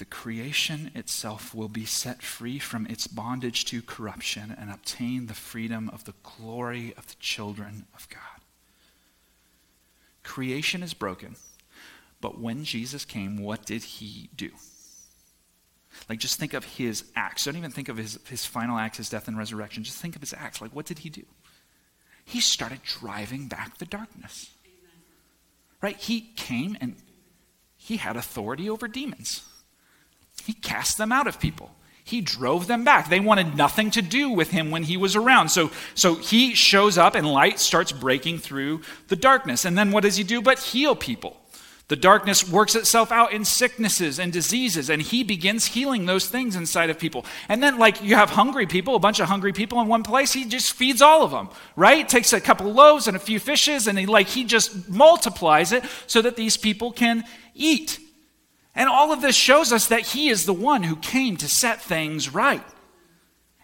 the 0.00 0.06
creation 0.06 0.90
itself 0.94 1.54
will 1.54 1.68
be 1.68 1.84
set 1.84 2.22
free 2.22 2.58
from 2.58 2.86
its 2.86 3.06
bondage 3.06 3.66
to 3.66 3.82
corruption 3.82 4.56
and 4.58 4.70
obtain 4.70 5.26
the 5.26 5.34
freedom 5.34 5.90
of 5.90 6.04
the 6.04 6.14
glory 6.22 6.94
of 6.96 7.06
the 7.06 7.16
children 7.20 7.84
of 7.94 8.08
God. 8.08 8.40
Creation 10.22 10.82
is 10.82 10.94
broken, 10.94 11.36
but 12.18 12.40
when 12.40 12.64
Jesus 12.64 13.04
came, 13.04 13.36
what 13.36 13.66
did 13.66 13.84
he 13.84 14.30
do? 14.34 14.48
Like, 16.08 16.18
just 16.18 16.38
think 16.38 16.54
of 16.54 16.64
his 16.64 17.04
acts. 17.14 17.44
Don't 17.44 17.56
even 17.56 17.70
think 17.70 17.90
of 17.90 17.98
his, 17.98 18.18
his 18.26 18.46
final 18.46 18.78
acts, 18.78 18.96
his 18.96 19.10
death 19.10 19.28
and 19.28 19.36
resurrection. 19.36 19.84
Just 19.84 19.98
think 19.98 20.16
of 20.16 20.22
his 20.22 20.32
acts. 20.32 20.62
Like, 20.62 20.74
what 20.74 20.86
did 20.86 21.00
he 21.00 21.10
do? 21.10 21.26
He 22.24 22.40
started 22.40 22.80
driving 22.84 23.48
back 23.48 23.76
the 23.76 23.84
darkness. 23.84 24.48
Right? 25.82 25.98
He 25.98 26.22
came 26.36 26.78
and 26.80 26.96
he 27.76 27.98
had 27.98 28.16
authority 28.16 28.70
over 28.70 28.88
demons. 28.88 29.42
He 30.44 30.52
cast 30.52 30.98
them 30.98 31.12
out 31.12 31.26
of 31.26 31.40
people. 31.40 31.70
He 32.04 32.20
drove 32.20 32.66
them 32.66 32.82
back. 32.82 33.08
They 33.08 33.20
wanted 33.20 33.56
nothing 33.56 33.90
to 33.92 34.02
do 34.02 34.30
with 34.30 34.50
him 34.50 34.70
when 34.70 34.82
he 34.82 34.96
was 34.96 35.14
around. 35.14 35.50
So, 35.50 35.70
so 35.94 36.16
he 36.16 36.54
shows 36.54 36.98
up 36.98 37.14
and 37.14 37.26
light 37.26 37.60
starts 37.60 37.92
breaking 37.92 38.38
through 38.38 38.80
the 39.08 39.16
darkness. 39.16 39.64
And 39.64 39.78
then 39.78 39.92
what 39.92 40.02
does 40.02 40.16
he 40.16 40.24
do 40.24 40.42
but 40.42 40.58
heal 40.58 40.96
people? 40.96 41.36
The 41.90 41.96
darkness 41.96 42.48
works 42.48 42.76
itself 42.76 43.10
out 43.10 43.32
in 43.32 43.44
sicknesses 43.44 44.20
and 44.20 44.32
diseases, 44.32 44.90
and 44.90 45.02
he 45.02 45.24
begins 45.24 45.66
healing 45.66 46.06
those 46.06 46.28
things 46.28 46.54
inside 46.54 46.88
of 46.88 47.00
people. 47.00 47.24
And 47.48 47.60
then, 47.60 47.78
like, 47.78 48.00
you 48.00 48.14
have 48.14 48.30
hungry 48.30 48.68
people, 48.68 48.94
a 48.94 49.00
bunch 49.00 49.18
of 49.18 49.26
hungry 49.26 49.52
people 49.52 49.80
in 49.80 49.88
one 49.88 50.04
place, 50.04 50.32
he 50.32 50.44
just 50.44 50.72
feeds 50.72 51.02
all 51.02 51.24
of 51.24 51.32
them, 51.32 51.48
right? 51.74 52.08
Takes 52.08 52.32
a 52.32 52.40
couple 52.40 52.72
loaves 52.72 53.08
and 53.08 53.16
a 53.16 53.20
few 53.20 53.40
fishes, 53.40 53.88
and 53.88 53.98
he, 53.98 54.06
like, 54.06 54.28
he 54.28 54.44
just 54.44 54.88
multiplies 54.88 55.72
it 55.72 55.82
so 56.06 56.22
that 56.22 56.36
these 56.36 56.56
people 56.56 56.92
can 56.92 57.24
eat. 57.56 57.98
And 58.74 58.88
all 58.88 59.12
of 59.12 59.20
this 59.20 59.36
shows 59.36 59.72
us 59.72 59.88
that 59.88 60.02
He 60.08 60.28
is 60.28 60.46
the 60.46 60.52
one 60.52 60.82
who 60.82 60.96
came 60.96 61.36
to 61.38 61.48
set 61.48 61.80
things 61.80 62.32
right. 62.32 62.64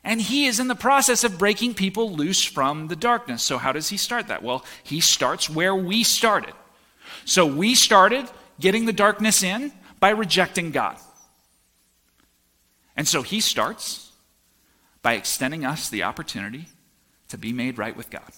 And 0.02 0.20
He 0.20 0.46
is 0.46 0.60
in 0.60 0.68
the 0.68 0.74
process 0.74 1.24
of 1.24 1.38
breaking 1.38 1.74
people 1.74 2.12
loose 2.12 2.44
from 2.44 2.88
the 2.88 2.96
darkness. 2.96 3.42
So, 3.42 3.58
how 3.58 3.72
does 3.72 3.88
He 3.88 3.96
start 3.96 4.28
that? 4.28 4.42
Well, 4.42 4.64
He 4.82 5.00
starts 5.00 5.48
where 5.48 5.74
we 5.74 6.02
started. 6.02 6.54
So, 7.24 7.46
we 7.46 7.74
started 7.74 8.28
getting 8.60 8.86
the 8.86 8.92
darkness 8.92 9.42
in 9.42 9.72
by 10.00 10.10
rejecting 10.10 10.70
God. 10.70 10.96
And 12.96 13.06
so, 13.06 13.22
He 13.22 13.40
starts 13.40 14.12
by 15.02 15.14
extending 15.14 15.64
us 15.64 15.88
the 15.88 16.02
opportunity 16.02 16.66
to 17.28 17.38
be 17.38 17.52
made 17.52 17.78
right 17.78 17.96
with 17.96 18.10
God. 18.10 18.30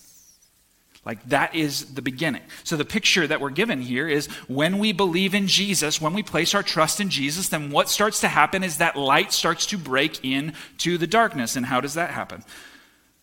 Like 1.08 1.26
that 1.30 1.54
is 1.54 1.94
the 1.94 2.02
beginning. 2.02 2.42
So 2.64 2.76
the 2.76 2.84
picture 2.84 3.26
that 3.26 3.40
we're 3.40 3.48
given 3.48 3.80
here 3.80 4.06
is 4.06 4.26
when 4.46 4.76
we 4.76 4.92
believe 4.92 5.34
in 5.34 5.46
Jesus, 5.46 6.02
when 6.02 6.12
we 6.12 6.22
place 6.22 6.54
our 6.54 6.62
trust 6.62 7.00
in 7.00 7.08
Jesus, 7.08 7.48
then 7.48 7.70
what 7.70 7.88
starts 7.88 8.20
to 8.20 8.28
happen 8.28 8.62
is 8.62 8.76
that 8.76 8.94
light 8.94 9.32
starts 9.32 9.64
to 9.68 9.78
break 9.78 10.22
into 10.22 10.98
the 10.98 11.06
darkness. 11.06 11.56
And 11.56 11.64
how 11.64 11.80
does 11.80 11.94
that 11.94 12.10
happen? 12.10 12.44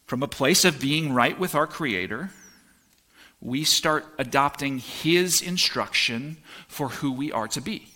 From 0.07 0.23
a 0.23 0.27
place 0.27 0.65
of 0.65 0.81
being 0.81 1.13
right 1.13 1.37
with 1.37 1.53
our 1.53 1.67
Creator, 1.67 2.31
we 3.39 3.63
start 3.63 4.03
adopting 4.17 4.79
His 4.79 5.39
instruction 5.39 6.37
for 6.67 6.89
who 6.89 7.11
we 7.11 7.31
are 7.31 7.47
to 7.49 7.61
be. 7.61 7.87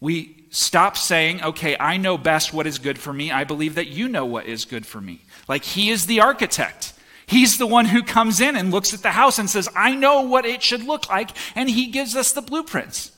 We 0.00 0.46
stop 0.50 0.96
saying, 0.96 1.44
okay, 1.44 1.76
I 1.78 1.96
know 1.96 2.18
best 2.18 2.52
what 2.52 2.66
is 2.66 2.80
good 2.80 2.98
for 2.98 3.12
me. 3.12 3.30
I 3.30 3.44
believe 3.44 3.76
that 3.76 3.86
you 3.86 4.08
know 4.08 4.26
what 4.26 4.46
is 4.46 4.64
good 4.64 4.84
for 4.84 5.00
me. 5.00 5.20
Like 5.46 5.62
He 5.62 5.90
is 5.90 6.06
the 6.06 6.18
architect. 6.18 6.92
He's 7.26 7.58
the 7.58 7.66
one 7.66 7.86
who 7.86 8.02
comes 8.02 8.40
in 8.40 8.56
and 8.56 8.70
looks 8.70 8.94
at 8.94 9.02
the 9.02 9.10
house 9.10 9.38
and 9.38 9.50
says, 9.50 9.68
I 9.74 9.94
know 9.94 10.22
what 10.22 10.46
it 10.46 10.62
should 10.62 10.84
look 10.84 11.08
like, 11.08 11.30
and 11.56 11.68
he 11.68 11.88
gives 11.88 12.14
us 12.14 12.32
the 12.32 12.42
blueprints. 12.42 13.12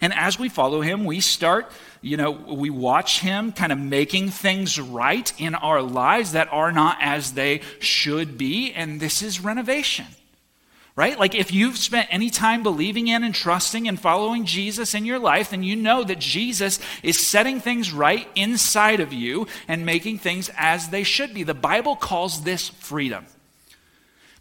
And 0.00 0.14
as 0.14 0.38
we 0.38 0.48
follow 0.48 0.80
him, 0.80 1.04
we 1.04 1.20
start, 1.20 1.70
you 2.00 2.16
know, 2.16 2.30
we 2.30 2.70
watch 2.70 3.20
him 3.20 3.52
kind 3.52 3.72
of 3.72 3.78
making 3.78 4.30
things 4.30 4.80
right 4.80 5.32
in 5.38 5.54
our 5.54 5.82
lives 5.82 6.32
that 6.32 6.48
are 6.52 6.72
not 6.72 6.98
as 7.00 7.32
they 7.32 7.62
should 7.80 8.38
be, 8.38 8.72
and 8.72 9.00
this 9.00 9.22
is 9.22 9.40
renovation 9.40 10.06
right? 10.96 11.18
Like 11.18 11.34
if 11.34 11.52
you've 11.52 11.78
spent 11.78 12.08
any 12.10 12.30
time 12.30 12.62
believing 12.62 13.08
in 13.08 13.22
and 13.24 13.34
trusting 13.34 13.88
and 13.88 13.98
following 13.98 14.44
Jesus 14.44 14.94
in 14.94 15.04
your 15.04 15.18
life, 15.18 15.50
then 15.50 15.62
you 15.62 15.76
know 15.76 16.04
that 16.04 16.18
Jesus 16.18 16.78
is 17.02 17.18
setting 17.18 17.60
things 17.60 17.92
right 17.92 18.28
inside 18.34 19.00
of 19.00 19.12
you 19.12 19.46
and 19.68 19.86
making 19.86 20.18
things 20.18 20.50
as 20.56 20.88
they 20.88 21.02
should 21.02 21.32
be. 21.32 21.42
The 21.42 21.54
Bible 21.54 21.96
calls 21.96 22.42
this 22.42 22.68
freedom 22.68 23.26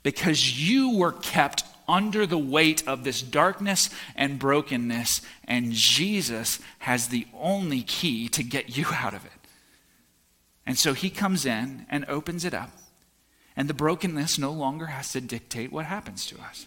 because 0.04 0.68
you 0.68 0.98
were 0.98 1.12
kept 1.12 1.64
under 1.88 2.26
the 2.26 2.38
weight 2.38 2.88
of 2.88 3.04
this 3.04 3.22
darkness 3.22 3.90
and 4.16 4.38
brokenness, 4.38 5.22
and 5.46 5.72
Jesus 5.72 6.60
has 6.80 7.08
the 7.08 7.26
only 7.34 7.82
key 7.82 8.30
to 8.30 8.44
get 8.44 8.78
you 8.78 8.86
out 8.94 9.14
of 9.14 9.26
it. 9.26 9.32
And 10.66 10.78
so 10.78 10.94
he 10.94 11.10
comes 11.10 11.46
in 11.46 11.88
and 11.90 12.06
opens 12.06 12.46
it 12.46 12.54
up 12.54 12.70
and 13.60 13.68
the 13.68 13.74
brokenness 13.74 14.40
no 14.40 14.54
longer 14.54 14.86
has 14.86 15.12
to 15.12 15.20
dictate 15.20 15.70
what 15.70 15.86
happens 15.86 16.26
to 16.26 16.40
us. 16.40 16.66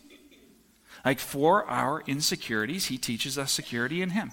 Like 1.07 1.21
for 1.21 1.65
our 1.65 2.03
insecurities, 2.07 2.85
he 2.87 2.99
teaches 2.99 3.39
us 3.39 3.51
security 3.51 4.03
in 4.03 4.11
him. 4.11 4.31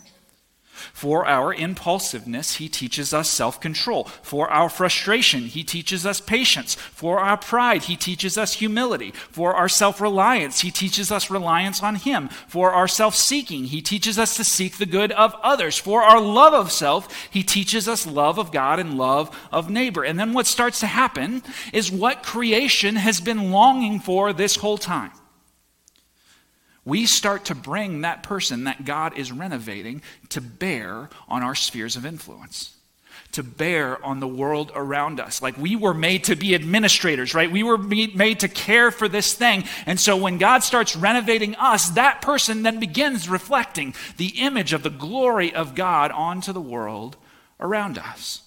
For 0.93 1.25
our 1.25 1.53
impulsiveness, 1.53 2.55
he 2.55 2.69
teaches 2.69 3.13
us 3.13 3.29
self 3.29 3.60
control. 3.60 4.05
For 4.21 4.49
our 4.49 4.69
frustration, 4.69 5.41
he 5.41 5.63
teaches 5.63 6.05
us 6.05 6.21
patience. 6.21 6.75
For 6.75 7.19
our 7.19 7.38
pride, 7.38 7.84
he 7.84 7.95
teaches 7.95 8.38
us 8.38 8.53
humility. 8.53 9.12
For 9.12 9.53
our 9.53 9.69
self 9.69 9.99
reliance, 9.99 10.62
he 10.62 10.71
teaches 10.71 11.12
us 11.12 11.29
reliance 11.29 11.84
on 11.84 11.95
him. 11.95 12.29
For 12.47 12.71
our 12.71 12.88
self 12.88 13.15
seeking, 13.15 13.65
he 13.65 13.82
teaches 13.82 14.17
us 14.17 14.36
to 14.38 14.43
seek 14.43 14.77
the 14.77 14.86
good 14.86 15.12
of 15.13 15.36
others. 15.43 15.77
For 15.77 16.01
our 16.01 16.21
love 16.21 16.53
of 16.53 16.71
self, 16.71 17.29
he 17.29 17.43
teaches 17.43 17.88
us 17.88 18.08
love 18.08 18.38
of 18.38 18.51
God 18.51 18.79
and 18.79 18.97
love 18.97 19.36
of 19.51 19.69
neighbor. 19.69 20.03
And 20.03 20.19
then 20.19 20.34
what 20.34 20.47
starts 20.47 20.79
to 20.82 20.88
happen 20.88 21.43
is 21.73 21.91
what 21.91 22.23
creation 22.23 22.95
has 22.95 23.19
been 23.21 23.51
longing 23.51 23.99
for 23.99 24.34
this 24.34 24.55
whole 24.55 24.77
time 24.77 25.12
we 26.89 27.06
start 27.06 27.45
to 27.45 27.56
bring 27.56 28.02
that 28.02 28.23
person 28.23 28.65
that 28.65 28.84
God 28.84 29.17
is 29.17 29.32
renovating 29.32 30.02
to 30.30 30.41
bear 30.41 31.10
on 31.28 31.43
our 31.43 31.56
spheres 31.56 31.95
of 31.95 32.06
influence, 32.06 32.75
to 33.34 33.43
bear 33.43 34.04
on 34.04 34.19
the 34.19 34.28
world 34.28 34.71
around 34.73 35.19
us. 35.19 35.41
Like 35.41 35.58
we 35.58 35.75
were 35.75 35.93
made 35.93 36.25
to 36.25 36.36
be 36.36 36.56
administrators, 36.56 37.36
right? 37.36 37.52
We 37.52 37.63
were 37.63 37.78
made 37.78 38.39
to 38.39 38.47
care 38.47 38.89
for 38.89 39.08
this 39.08 39.34
thing. 39.34 39.65
And 39.86 39.99
so 39.99 40.17
when 40.17 40.39
God 40.39 40.63
starts 40.63 40.95
renovating 40.95 41.56
us, 41.56 41.91
that 41.91 42.21
person 42.21 42.63
then 42.63 42.80
begins 42.80 43.30
reflecting 43.30 43.93
the 44.17 44.39
image 44.39 44.73
of 44.73 44.84
the 44.84 44.89
glory 44.89 45.54
of 45.54 45.75
God 45.75 46.12
onto 46.12 46.52
the 46.52 46.60
world 46.60 47.15
around 47.60 47.97
us. 47.97 48.41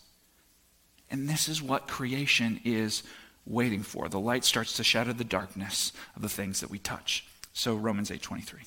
And 1.11 1.29
this 1.29 1.49
is 1.49 1.63
what 1.63 1.87
creation 1.87 2.61
is 2.65 3.03
waiting 3.47 3.83
for. 3.83 4.09
The 4.09 4.19
light 4.19 4.45
starts 4.45 4.77
to 4.79 4.85
shatter 4.85 5.13
the 5.13 5.25
darkness 5.25 5.93
of 6.17 6.23
the 6.23 6.29
things 6.29 6.61
that 6.61 6.71
we 6.71 6.79
touch. 6.79 7.27
So 7.53 7.75
Romans 7.75 8.11
8:23. 8.11 8.67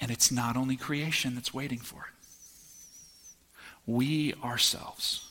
And 0.00 0.10
it's 0.10 0.30
not 0.30 0.56
only 0.56 0.76
creation 0.76 1.34
that's 1.34 1.52
waiting 1.52 1.78
for 1.78 2.06
it. 2.08 2.14
We 3.84 4.34
ourselves, 4.44 5.30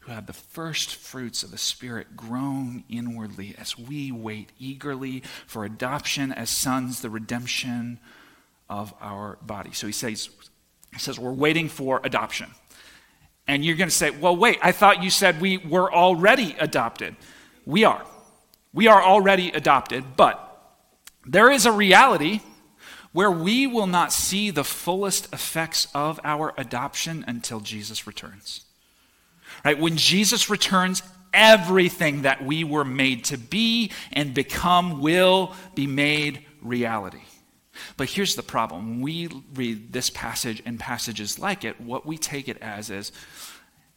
who 0.00 0.12
have 0.12 0.26
the 0.26 0.32
first 0.32 0.94
fruits 0.94 1.42
of 1.42 1.50
the 1.50 1.58
Spirit 1.58 2.16
groan 2.16 2.84
inwardly 2.88 3.54
as 3.58 3.78
we 3.78 4.12
wait 4.12 4.52
eagerly 4.58 5.22
for 5.46 5.64
adoption 5.64 6.32
as 6.32 6.48
sons, 6.50 7.00
the 7.00 7.10
redemption 7.10 7.98
of 8.68 8.94
our 9.00 9.38
body. 9.42 9.72
So 9.72 9.86
he 9.86 9.92
says, 9.92 10.28
he 10.92 10.98
says 10.98 11.18
we're 11.18 11.32
waiting 11.32 11.68
for 11.68 12.00
adoption. 12.04 12.50
And 13.46 13.64
you're 13.64 13.76
going 13.76 13.90
to 13.90 13.94
say, 13.94 14.10
well, 14.10 14.36
wait, 14.36 14.58
I 14.62 14.72
thought 14.72 15.02
you 15.02 15.10
said 15.10 15.40
we 15.40 15.58
were 15.58 15.92
already 15.92 16.56
adopted. 16.58 17.16
We 17.66 17.84
are. 17.84 18.06
We 18.74 18.88
are 18.88 19.02
already 19.02 19.50
adopted, 19.50 20.16
but 20.16 20.40
there 21.24 21.50
is 21.50 21.64
a 21.64 21.72
reality 21.72 22.40
where 23.12 23.30
we 23.30 23.68
will 23.68 23.86
not 23.86 24.12
see 24.12 24.50
the 24.50 24.64
fullest 24.64 25.32
effects 25.32 25.86
of 25.94 26.18
our 26.24 26.52
adoption 26.58 27.24
until 27.28 27.60
Jesus 27.60 28.06
returns. 28.06 28.64
Right? 29.64 29.78
When 29.78 29.96
Jesus 29.96 30.50
returns, 30.50 31.04
everything 31.32 32.22
that 32.22 32.44
we 32.44 32.64
were 32.64 32.84
made 32.84 33.24
to 33.26 33.38
be 33.38 33.92
and 34.12 34.34
become 34.34 35.00
will 35.00 35.54
be 35.76 35.86
made 35.86 36.44
reality. 36.60 37.22
But 37.96 38.08
here's 38.08 38.34
the 38.34 38.42
problem. 38.42 38.88
When 38.88 39.00
we 39.00 39.28
read 39.54 39.92
this 39.92 40.10
passage 40.10 40.62
and 40.66 40.78
passages 40.78 41.38
like 41.38 41.64
it, 41.64 41.80
what 41.80 42.04
we 42.04 42.18
take 42.18 42.48
it 42.48 42.58
as 42.60 42.90
is 42.90 43.12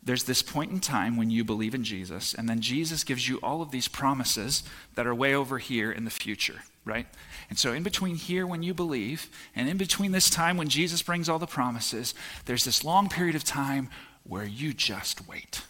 there's 0.07 0.23
this 0.23 0.41
point 0.41 0.71
in 0.71 0.79
time 0.79 1.17
when 1.17 1.29
you 1.29 1.43
believe 1.43 1.75
in 1.75 1.83
Jesus, 1.83 2.33
and 2.33 2.47
then 2.47 2.61
Jesus 2.61 3.03
gives 3.03 3.27
you 3.27 3.39
all 3.43 3.61
of 3.61 3.71
these 3.71 3.89
promises 3.89 4.63
that 4.95 5.05
are 5.05 5.13
way 5.13 5.35
over 5.35 5.57
here 5.57 5.91
in 5.91 6.05
the 6.05 6.09
future, 6.09 6.61
right? 6.85 7.07
And 7.49 7.59
so, 7.59 7.73
in 7.73 7.83
between 7.83 8.15
here 8.15 8.47
when 8.47 8.63
you 8.63 8.73
believe, 8.73 9.29
and 9.53 9.67
in 9.67 9.75
between 9.75 10.13
this 10.13 10.29
time 10.29 10.55
when 10.55 10.69
Jesus 10.69 11.01
brings 11.01 11.27
all 11.27 11.39
the 11.39 11.45
promises, 11.45 12.13
there's 12.45 12.63
this 12.63 12.85
long 12.85 13.09
period 13.09 13.35
of 13.35 13.43
time 13.43 13.89
where 14.23 14.45
you 14.45 14.73
just 14.73 15.27
wait. 15.27 15.61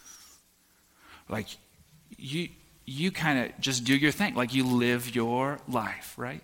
Like, 1.28 1.48
you, 2.16 2.48
you 2.86 3.10
kind 3.10 3.40
of 3.40 3.60
just 3.60 3.82
do 3.82 3.96
your 3.96 4.12
thing, 4.12 4.34
like 4.34 4.54
you 4.54 4.64
live 4.64 5.14
your 5.16 5.58
life, 5.68 6.14
right? 6.16 6.42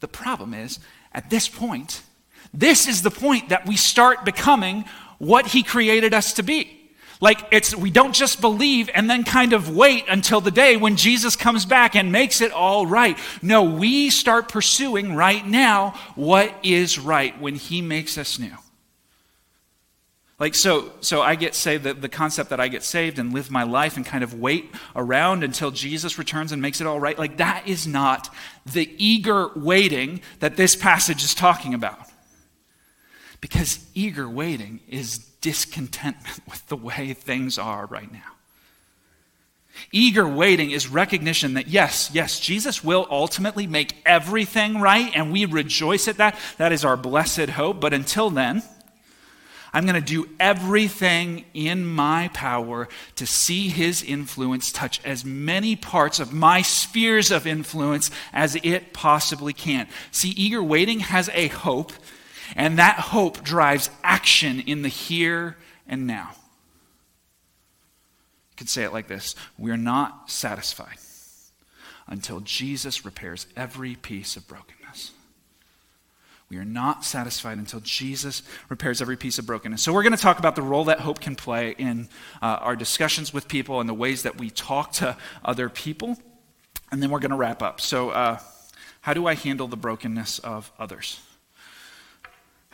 The 0.00 0.08
problem 0.08 0.52
is, 0.52 0.78
at 1.12 1.30
this 1.30 1.48
point, 1.48 2.02
this 2.52 2.86
is 2.86 3.00
the 3.00 3.10
point 3.10 3.48
that 3.48 3.66
we 3.66 3.76
start 3.76 4.26
becoming 4.26 4.84
what 5.24 5.46
he 5.46 5.62
created 5.62 6.14
us 6.14 6.34
to 6.34 6.42
be. 6.42 6.80
Like 7.20 7.40
it's 7.52 7.74
we 7.74 7.90
don't 7.90 8.14
just 8.14 8.40
believe 8.40 8.90
and 8.92 9.08
then 9.08 9.24
kind 9.24 9.52
of 9.52 9.74
wait 9.74 10.04
until 10.08 10.40
the 10.40 10.50
day 10.50 10.76
when 10.76 10.96
Jesus 10.96 11.36
comes 11.36 11.64
back 11.64 11.94
and 11.94 12.12
makes 12.12 12.40
it 12.40 12.52
all 12.52 12.86
right. 12.86 13.16
No, 13.40 13.62
we 13.62 14.10
start 14.10 14.48
pursuing 14.48 15.14
right 15.14 15.46
now 15.46 15.94
what 16.16 16.54
is 16.62 16.98
right 16.98 17.40
when 17.40 17.54
he 17.54 17.80
makes 17.80 18.18
us 18.18 18.38
new. 18.38 18.54
Like 20.38 20.54
so 20.54 20.92
so 21.00 21.22
I 21.22 21.36
get 21.36 21.54
saved 21.54 21.84
the, 21.84 21.94
the 21.94 22.08
concept 22.08 22.50
that 22.50 22.60
I 22.60 22.68
get 22.68 22.82
saved 22.82 23.18
and 23.18 23.32
live 23.32 23.50
my 23.50 23.62
life 23.62 23.96
and 23.96 24.04
kind 24.04 24.24
of 24.24 24.34
wait 24.34 24.70
around 24.96 25.44
until 25.44 25.70
Jesus 25.70 26.18
returns 26.18 26.50
and 26.50 26.60
makes 26.60 26.80
it 26.80 26.86
all 26.86 26.98
right. 27.00 27.18
Like 27.18 27.36
that 27.36 27.66
is 27.66 27.86
not 27.86 28.28
the 28.66 28.92
eager 28.98 29.50
waiting 29.54 30.20
that 30.40 30.56
this 30.56 30.74
passage 30.74 31.22
is 31.22 31.32
talking 31.34 31.72
about. 31.72 32.00
Because 33.44 33.78
eager 33.92 34.26
waiting 34.26 34.80
is 34.88 35.18
discontentment 35.42 36.40
with 36.48 36.66
the 36.68 36.76
way 36.76 37.12
things 37.12 37.58
are 37.58 37.84
right 37.84 38.10
now. 38.10 38.32
Eager 39.92 40.26
waiting 40.26 40.70
is 40.70 40.88
recognition 40.88 41.52
that 41.52 41.68
yes, 41.68 42.10
yes, 42.14 42.40
Jesus 42.40 42.82
will 42.82 43.06
ultimately 43.10 43.66
make 43.66 43.96
everything 44.06 44.80
right, 44.80 45.12
and 45.14 45.30
we 45.30 45.44
rejoice 45.44 46.08
at 46.08 46.16
that. 46.16 46.38
That 46.56 46.72
is 46.72 46.86
our 46.86 46.96
blessed 46.96 47.50
hope. 47.50 47.82
But 47.82 47.92
until 47.92 48.30
then, 48.30 48.62
I'm 49.74 49.84
going 49.84 50.00
to 50.00 50.00
do 50.00 50.26
everything 50.40 51.44
in 51.52 51.84
my 51.84 52.30
power 52.32 52.88
to 53.16 53.26
see 53.26 53.68
his 53.68 54.02
influence 54.02 54.72
touch 54.72 55.02
as 55.04 55.22
many 55.22 55.76
parts 55.76 56.18
of 56.18 56.32
my 56.32 56.62
spheres 56.62 57.30
of 57.30 57.46
influence 57.46 58.10
as 58.32 58.56
it 58.62 58.94
possibly 58.94 59.52
can. 59.52 59.86
See, 60.12 60.30
eager 60.30 60.62
waiting 60.62 61.00
has 61.00 61.28
a 61.34 61.48
hope 61.48 61.92
and 62.56 62.78
that 62.78 62.98
hope 62.98 63.42
drives 63.42 63.90
action 64.02 64.60
in 64.60 64.82
the 64.82 64.88
here 64.88 65.56
and 65.86 66.06
now. 66.06 66.30
You 68.52 68.56
could 68.56 68.68
say 68.68 68.84
it 68.84 68.92
like 68.92 69.08
this 69.08 69.34
We're 69.58 69.76
not 69.76 70.30
satisfied 70.30 70.98
until 72.06 72.40
Jesus 72.40 73.04
repairs 73.04 73.46
every 73.56 73.94
piece 73.96 74.36
of 74.36 74.46
brokenness. 74.46 75.12
We 76.50 76.58
are 76.58 76.64
not 76.64 77.04
satisfied 77.04 77.58
until 77.58 77.80
Jesus 77.80 78.42
repairs 78.68 79.00
every 79.00 79.16
piece 79.16 79.38
of 79.38 79.46
brokenness. 79.46 79.82
So, 79.82 79.92
we're 79.92 80.02
going 80.02 80.16
to 80.16 80.22
talk 80.22 80.38
about 80.38 80.54
the 80.54 80.62
role 80.62 80.84
that 80.84 81.00
hope 81.00 81.20
can 81.20 81.34
play 81.34 81.74
in 81.78 82.08
uh, 82.42 82.58
our 82.60 82.76
discussions 82.76 83.32
with 83.32 83.48
people 83.48 83.80
and 83.80 83.88
the 83.88 83.94
ways 83.94 84.22
that 84.22 84.38
we 84.38 84.50
talk 84.50 84.92
to 84.92 85.16
other 85.44 85.68
people. 85.68 86.16
And 86.92 87.02
then 87.02 87.10
we're 87.10 87.18
going 87.18 87.30
to 87.30 87.36
wrap 87.36 87.62
up. 87.62 87.80
So, 87.80 88.10
uh, 88.10 88.38
how 89.00 89.14
do 89.14 89.26
I 89.26 89.34
handle 89.34 89.66
the 89.66 89.76
brokenness 89.76 90.38
of 90.38 90.70
others? 90.78 91.18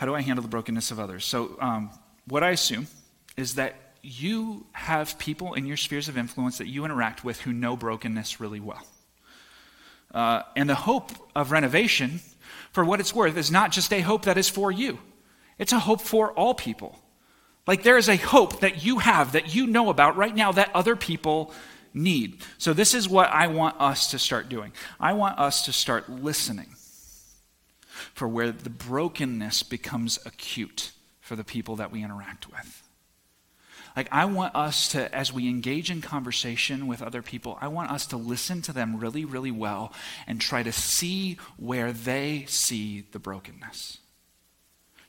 How 0.01 0.07
do 0.07 0.15
I 0.15 0.23
handle 0.23 0.43
the 0.43 0.49
brokenness 0.49 0.91
of 0.93 0.99
others? 0.99 1.27
So, 1.27 1.59
um, 1.61 1.91
what 2.27 2.43
I 2.43 2.53
assume 2.53 2.87
is 3.37 3.57
that 3.57 3.75
you 4.01 4.65
have 4.73 5.19
people 5.19 5.53
in 5.53 5.67
your 5.67 5.77
spheres 5.77 6.09
of 6.09 6.17
influence 6.17 6.57
that 6.57 6.69
you 6.69 6.87
interact 6.87 7.23
with 7.23 7.43
who 7.43 7.53
know 7.53 7.77
brokenness 7.77 8.41
really 8.41 8.61
well. 8.61 8.83
Uh, 10.15 10.41
and 10.57 10.71
the 10.71 10.75
hope 10.75 11.11
of 11.37 11.53
renovation, 11.53 12.21
for 12.73 12.83
what 12.83 12.99
it's 12.99 13.15
worth, 13.15 13.37
is 13.37 13.51
not 13.51 13.73
just 13.73 13.93
a 13.93 14.01
hope 14.01 14.23
that 14.23 14.39
is 14.39 14.49
for 14.49 14.73
you, 14.73 14.99
it's 15.59 15.75
a 15.75 15.79
hope 15.79 16.01
for 16.01 16.33
all 16.33 16.55
people. 16.55 16.99
Like 17.67 17.83
there 17.83 17.99
is 17.99 18.09
a 18.09 18.17
hope 18.17 18.61
that 18.61 18.83
you 18.83 19.01
have, 19.01 19.33
that 19.33 19.55
you 19.55 19.67
know 19.67 19.91
about 19.91 20.17
right 20.17 20.35
now, 20.35 20.51
that 20.53 20.71
other 20.75 20.97
people 20.97 21.53
need. 21.93 22.41
So, 22.57 22.73
this 22.73 22.95
is 22.95 23.07
what 23.07 23.29
I 23.29 23.49
want 23.49 23.79
us 23.79 24.13
to 24.13 24.19
start 24.19 24.49
doing. 24.49 24.73
I 24.99 25.13
want 25.13 25.39
us 25.39 25.67
to 25.67 25.75
start 25.75 26.09
listening 26.09 26.75
for 28.15 28.29
where 28.29 28.53
the 28.53 28.71
brokenness 28.71 29.63
becomes 29.63 30.19
acute 30.25 30.93
for 31.21 31.37
the 31.37 31.45
people 31.45 31.77
that 31.77 31.93
we 31.93 32.03
interact 32.03 32.51
with. 32.51 32.83
Like, 33.97 34.09
I 34.13 34.25
want 34.27 34.55
us 34.55 34.89
to, 34.93 35.13
as 35.15 35.33
we 35.33 35.49
engage 35.49 35.91
in 35.91 36.01
conversation 36.01 36.87
with 36.87 37.03
other 37.03 37.23
people, 37.23 37.59
I 37.61 37.69
want 37.69 37.91
us 37.91 38.07
to 38.07 38.17
listen 38.17 38.63
to 38.63 38.73
them 38.73 38.99
really, 38.99 39.25
really 39.25 39.51
well 39.51 39.93
and 40.27 40.41
try 40.41 40.63
to 40.63 40.73
see 40.73 41.39
where 41.57 41.93
they 41.93 42.45
see 42.49 43.05
the 43.13 43.19
brokenness. 43.19 43.99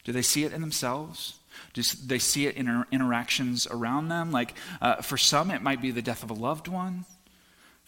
Do 0.04 0.12
they 0.12 0.24
see 0.24 0.46
it 0.46 0.54
in 0.54 0.62
themselves? 0.62 1.38
Do 1.74 1.84
they 2.06 2.18
see 2.18 2.48
it 2.48 2.56
in 2.56 2.86
interactions 2.92 3.68
around 3.70 4.10
them? 4.10 4.32
Like, 4.32 4.56
uh, 4.82 4.96
for 4.96 5.18
some, 5.18 5.52
it 5.52 5.62
might 5.62 5.82
be 5.82 5.92
the 5.92 6.02
death 6.02 6.24
of 6.24 6.32
a 6.32 6.36
loved 6.36 6.68
one. 6.68 7.06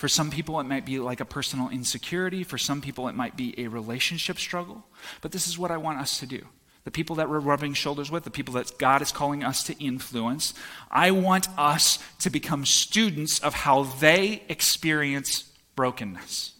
For 0.03 0.09
some 0.09 0.31
people, 0.31 0.59
it 0.59 0.65
might 0.65 0.85
be 0.85 0.99
like 0.99 1.21
a 1.21 1.25
personal 1.25 1.69
insecurity. 1.69 2.43
For 2.43 2.57
some 2.57 2.81
people, 2.81 3.07
it 3.07 3.15
might 3.15 3.37
be 3.37 3.57
a 3.57 3.69
relationship 3.69 4.37
struggle. 4.37 4.83
But 5.21 5.31
this 5.31 5.47
is 5.47 5.57
what 5.57 5.71
I 5.71 5.77
want 5.77 5.99
us 5.99 6.19
to 6.19 6.25
do. 6.25 6.45
The 6.83 6.91
people 6.91 7.15
that 7.15 7.29
we're 7.29 7.39
rubbing 7.39 7.73
shoulders 7.73 8.11
with, 8.11 8.25
the 8.25 8.29
people 8.29 8.55
that 8.55 8.77
God 8.77 9.01
is 9.01 9.13
calling 9.13 9.45
us 9.45 9.63
to 9.63 9.81
influence, 9.81 10.55
I 10.91 11.11
want 11.11 11.47
us 11.57 11.99
to 12.19 12.29
become 12.29 12.65
students 12.65 13.39
of 13.39 13.53
how 13.53 13.83
they 13.83 14.43
experience 14.49 15.45
brokenness. 15.77 16.51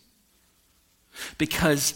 Because 1.38 1.96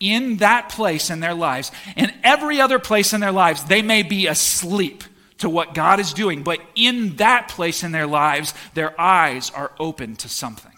in 0.00 0.38
that 0.38 0.70
place 0.70 1.10
in 1.10 1.20
their 1.20 1.34
lives, 1.34 1.72
and 1.94 2.10
every 2.24 2.58
other 2.58 2.78
place 2.78 3.12
in 3.12 3.20
their 3.20 3.32
lives, 3.32 3.64
they 3.64 3.82
may 3.82 4.02
be 4.02 4.28
asleep 4.28 5.04
to 5.40 5.50
what 5.50 5.74
God 5.74 6.00
is 6.00 6.14
doing, 6.14 6.42
but 6.42 6.58
in 6.74 7.16
that 7.16 7.48
place 7.48 7.82
in 7.82 7.92
their 7.92 8.06
lives, 8.06 8.54
their 8.72 8.98
eyes 8.98 9.50
are 9.50 9.72
open 9.78 10.16
to 10.16 10.30
something 10.30 10.72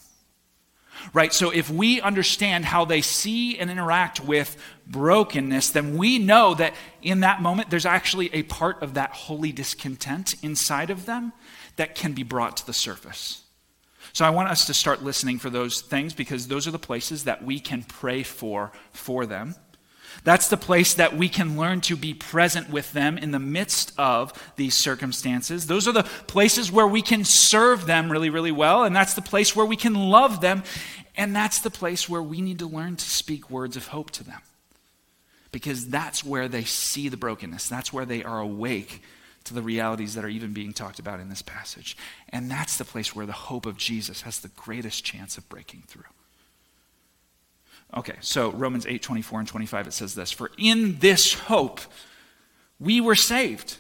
right? 1.12 1.32
So 1.32 1.50
if 1.50 1.70
we 1.70 2.00
understand 2.00 2.64
how 2.64 2.84
they 2.84 3.00
see 3.00 3.58
and 3.58 3.70
interact 3.70 4.20
with 4.20 4.56
brokenness, 4.87 5.70
then 5.70 5.96
we 5.96 6.18
know 6.18 6.54
that 6.54 6.74
in 7.02 7.20
that 7.20 7.42
moment 7.42 7.70
there's 7.70 7.87
actually 7.87 8.32
a 8.34 8.42
part 8.44 8.82
of 8.82 8.94
that 8.94 9.11
holy 9.12 9.52
discontent 9.52 10.34
inside 10.42 10.90
of 10.90 11.06
them 11.06 11.32
that 11.76 11.94
can 11.94 12.12
be 12.12 12.22
brought 12.22 12.56
to 12.58 12.66
the 12.66 12.72
surface. 12.72 13.42
So 14.12 14.24
I 14.24 14.30
want 14.30 14.48
us 14.48 14.66
to 14.66 14.74
start 14.74 15.02
listening 15.02 15.38
for 15.38 15.50
those 15.50 15.80
things 15.80 16.14
because 16.14 16.48
those 16.48 16.66
are 16.66 16.72
the 16.72 16.78
places 16.78 17.24
that 17.24 17.44
we 17.44 17.61
can 17.61 17.82
pray 17.82 18.22
for 18.22 18.72
for 18.92 19.26
them. 19.26 19.54
That's 20.24 20.48
the 20.48 20.57
place 20.57 20.94
that 20.94 21.16
we 21.16 21.28
can 21.28 21.57
learn 21.57 21.81
to 21.83 21.96
be 21.96 22.12
present 22.12 22.70
with 22.70 22.92
them 22.92 23.18
in 23.18 23.31
the 23.31 23.38
midst 23.38 23.92
of 23.98 24.33
these 24.57 24.74
circumstances. 24.74 25.66
Those 25.66 25.88
are 25.88 25.92
the 25.92 26.02
places 26.02 26.70
where 26.70 26.87
we 26.87 27.02
can 27.02 27.24
serve 27.24 27.87
them 27.87 28.11
really, 28.11 28.31
really 28.31 28.52
well. 28.52 28.85
And 28.85 28.94
that's 28.94 29.14
the 29.14 29.22
place 29.22 29.54
where 29.54 29.66
we 29.66 29.76
can 29.76 29.94
love 29.94 30.40
them. 30.40 30.64
And 31.16 31.35
that's 31.35 31.61
the 31.61 31.70
place 31.70 32.09
where 32.09 32.22
we 32.22 32.40
need 32.40 32.59
to 32.61 32.66
learn 32.66 32.96
to 32.96 33.04
speak 33.04 33.50
words 33.50 33.76
of 33.76 33.88
hope 33.88 34.11
to 34.12 34.24
them. 34.24 34.40
Because 35.50 35.88
that's 35.88 36.22
where 36.24 36.48
they 36.48 36.64
see 36.64 37.09
the 37.09 37.16
brokenness, 37.16 37.68
that's 37.68 37.92
where 37.92 38.04
they 38.04 38.22
are 38.22 38.40
awake 38.40 39.02
to 39.44 39.54
the 39.54 39.62
realities 39.62 40.14
that 40.14 40.24
are 40.24 40.28
even 40.28 40.52
being 40.52 40.74
talked 40.74 40.98
about 40.98 41.20
in 41.20 41.31
this 41.31 41.42
passage. 41.42 41.96
And 42.28 42.50
that's 42.50 42.76
the 42.76 42.85
place 42.85 43.16
where 43.16 43.24
the 43.26 43.33
hope 43.33 43.64
of 43.64 43.78
Jesus 43.78 44.22
has 44.22 44.40
the 44.40 44.48
greatest 44.48 45.04
chance 45.04 45.38
of 45.38 45.48
breaking 45.48 45.85
through. 45.87 46.02
Okay, 47.96 48.16
so 48.20 48.51
Romans 48.53 48.87
8 48.87 49.03
24 49.03 49.40
and 49.40 49.48
25, 49.48 49.87
it 49.87 49.92
says 49.92 50.14
this 50.14 50.31
For 50.31 50.51
in 50.59 50.98
this 50.98 51.35
hope 51.35 51.81
we 52.79 53.01
were 53.01 53.14
saved. 53.14 53.79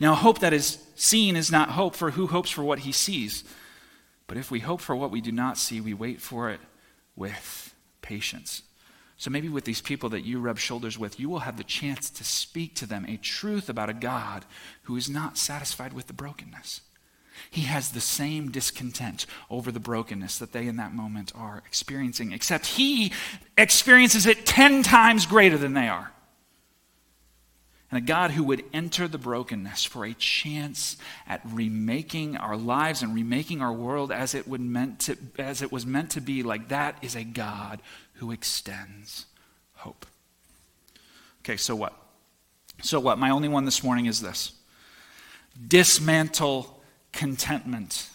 Now, 0.00 0.14
hope 0.14 0.40
that 0.40 0.52
is 0.52 0.84
seen 0.96 1.36
is 1.36 1.52
not 1.52 1.70
hope, 1.70 1.94
for 1.94 2.10
who 2.10 2.26
hopes 2.26 2.50
for 2.50 2.64
what 2.64 2.80
he 2.80 2.90
sees? 2.90 3.44
But 4.26 4.36
if 4.36 4.50
we 4.50 4.60
hope 4.60 4.80
for 4.80 4.96
what 4.96 5.10
we 5.10 5.20
do 5.20 5.30
not 5.30 5.58
see, 5.58 5.80
we 5.80 5.94
wait 5.94 6.20
for 6.20 6.50
it 6.50 6.60
with 7.14 7.74
patience. 8.00 8.62
So 9.16 9.30
maybe 9.30 9.48
with 9.48 9.64
these 9.64 9.80
people 9.80 10.08
that 10.08 10.24
you 10.24 10.40
rub 10.40 10.58
shoulders 10.58 10.98
with, 10.98 11.20
you 11.20 11.28
will 11.28 11.40
have 11.40 11.56
the 11.56 11.62
chance 11.62 12.10
to 12.10 12.24
speak 12.24 12.74
to 12.76 12.86
them 12.86 13.04
a 13.06 13.16
truth 13.16 13.68
about 13.68 13.90
a 13.90 13.94
God 13.94 14.44
who 14.84 14.96
is 14.96 15.08
not 15.08 15.38
satisfied 15.38 15.92
with 15.92 16.08
the 16.08 16.12
brokenness. 16.12 16.80
He 17.50 17.62
has 17.62 17.90
the 17.90 18.00
same 18.00 18.50
discontent 18.50 19.26
over 19.50 19.72
the 19.72 19.80
brokenness 19.80 20.38
that 20.38 20.52
they 20.52 20.66
in 20.66 20.76
that 20.76 20.94
moment 20.94 21.32
are 21.34 21.62
experiencing, 21.66 22.32
except 22.32 22.66
he 22.66 23.12
experiences 23.56 24.26
it 24.26 24.46
10 24.46 24.82
times 24.82 25.26
greater 25.26 25.58
than 25.58 25.74
they 25.74 25.88
are. 25.88 26.12
And 27.90 28.02
a 28.02 28.06
God 28.06 28.30
who 28.30 28.42
would 28.44 28.64
enter 28.72 29.06
the 29.06 29.18
brokenness 29.18 29.84
for 29.84 30.06
a 30.06 30.14
chance 30.14 30.96
at 31.26 31.42
remaking 31.44 32.38
our 32.38 32.56
lives 32.56 33.02
and 33.02 33.14
remaking 33.14 33.60
our 33.60 33.72
world 33.72 34.10
as 34.10 34.34
it, 34.34 34.48
would 34.48 34.62
meant 34.62 35.00
to, 35.00 35.18
as 35.38 35.60
it 35.60 35.70
was 35.70 35.84
meant 35.84 36.10
to 36.12 36.22
be, 36.22 36.42
like 36.42 36.68
that 36.68 36.96
is 37.02 37.14
a 37.14 37.22
God 37.22 37.82
who 38.14 38.30
extends 38.30 39.26
hope. 39.74 40.06
Okay, 41.42 41.58
so 41.58 41.76
what? 41.76 41.92
So 42.80 42.98
what? 42.98 43.18
My 43.18 43.28
only 43.28 43.48
one 43.48 43.66
this 43.66 43.84
morning 43.84 44.06
is 44.06 44.22
this 44.22 44.52
dismantle 45.68 46.81
contentment. 47.12 48.08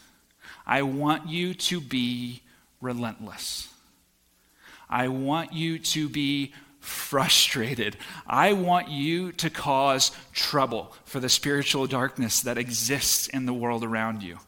I 0.66 0.82
want 0.82 1.28
you 1.30 1.54
to 1.54 1.80
be 1.80 2.41
relentless. 2.82 3.70
I 4.89 5.08
want 5.08 5.54
you 5.54 5.80
to 5.80 6.10
be 6.10 6.54
frustrated. 6.80 7.98
I 8.26 8.54
want 8.54 8.89
you 8.89 9.34
to 9.34 9.50
cause 9.50 10.12
trouble 10.34 10.93
for 11.06 11.20
the 11.20 11.30
spiritual 11.30 11.88
darkness 11.88 12.41
that 12.41 12.58
exists 12.58 13.28
in 13.28 13.45
the 13.45 13.54
world 13.54 13.84
around 13.84 14.24
you. 14.24 14.39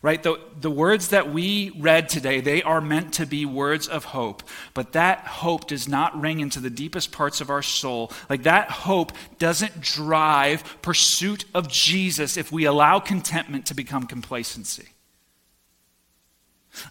Right? 0.00 0.22
The, 0.22 0.38
the 0.60 0.70
words 0.70 1.08
that 1.08 1.32
we 1.32 1.70
read 1.70 2.08
today, 2.08 2.40
they 2.40 2.62
are 2.62 2.80
meant 2.80 3.14
to 3.14 3.26
be 3.26 3.44
words 3.44 3.88
of 3.88 4.04
hope. 4.04 4.44
But 4.72 4.92
that 4.92 5.20
hope 5.20 5.66
does 5.66 5.88
not 5.88 6.18
ring 6.20 6.38
into 6.38 6.60
the 6.60 6.70
deepest 6.70 7.10
parts 7.10 7.40
of 7.40 7.50
our 7.50 7.62
soul. 7.62 8.12
Like 8.30 8.44
that 8.44 8.70
hope 8.70 9.12
doesn't 9.38 9.80
drive 9.80 10.80
pursuit 10.82 11.44
of 11.52 11.68
Jesus 11.68 12.36
if 12.36 12.52
we 12.52 12.64
allow 12.64 13.00
contentment 13.00 13.66
to 13.66 13.74
become 13.74 14.06
complacency. 14.06 14.88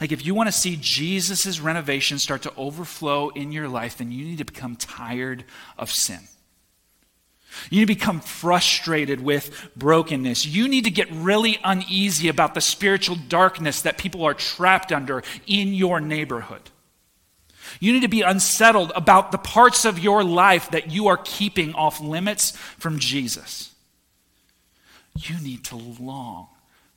Like 0.02 0.12
if 0.12 0.26
you 0.26 0.36
want 0.36 0.48
to 0.48 0.54
see 0.54 0.78
Jesus' 0.80 1.60
renovation 1.60 2.20
start 2.20 2.42
to 2.42 2.54
overflow 2.56 3.30
in 3.30 3.52
your 3.52 3.70
life, 3.70 3.98
then 3.98 4.12
you 4.12 4.26
need 4.26 4.40
to 4.40 4.46
become 4.46 4.76
tired 4.76 5.46
of 5.78 5.92
sin. 5.92 6.28
You 7.70 7.80
need 7.80 7.88
to 7.88 7.96
become 7.96 8.20
frustrated 8.20 9.22
with 9.22 9.70
brokenness. 9.76 10.46
You 10.46 10.68
need 10.68 10.86
to 10.86 10.92
get 10.92 11.12
really 11.12 11.60
uneasy 11.64 12.28
about 12.28 12.54
the 12.54 12.62
spiritual 12.62 13.16
darkness 13.16 13.82
that 13.82 13.98
people 13.98 14.24
are 14.24 14.34
trapped 14.34 14.92
under 14.92 15.24
in 15.46 15.74
your 15.74 16.00
neighborhood. 16.00 16.62
You 17.80 17.94
need 17.94 18.02
to 18.02 18.08
be 18.08 18.22
unsettled 18.22 18.92
about 18.96 19.32
the 19.32 19.38
parts 19.38 19.86
of 19.86 20.00
your 20.00 20.24
life 20.24 20.72
that 20.72 20.92
you 20.92 21.08
are 21.08 21.18
keeping 21.18 21.74
off 21.74 22.00
limits 22.00 22.52
from 22.78 23.00
Jesus. 23.00 23.74
You 25.18 25.40
need 25.42 25.66
to 25.66 25.76
long 25.76 26.48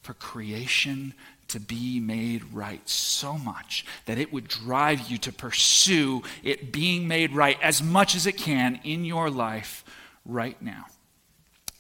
for 0.03 0.15
creation 0.15 1.15
to 1.49 1.61
be 1.61 1.99
made 1.99 2.45
right 2.53 2.87
so 2.89 3.37
much 3.37 3.85
that 4.07 4.19
it 4.19 4.33
would 4.33 4.47
drive 4.47 5.11
you 5.11 5.19
to 5.19 5.33
pursue 5.33 6.23
it 6.45 6.73
being 6.73 7.09
made 7.09 7.33
right 7.33 7.59
as 7.61 7.83
much 7.83 8.15
as 8.15 8.27
it 8.27 8.37
can 8.37 8.79
in 8.85 9.05
your 9.05 9.29
life 9.29 9.85
right 10.31 10.61
now. 10.62 10.87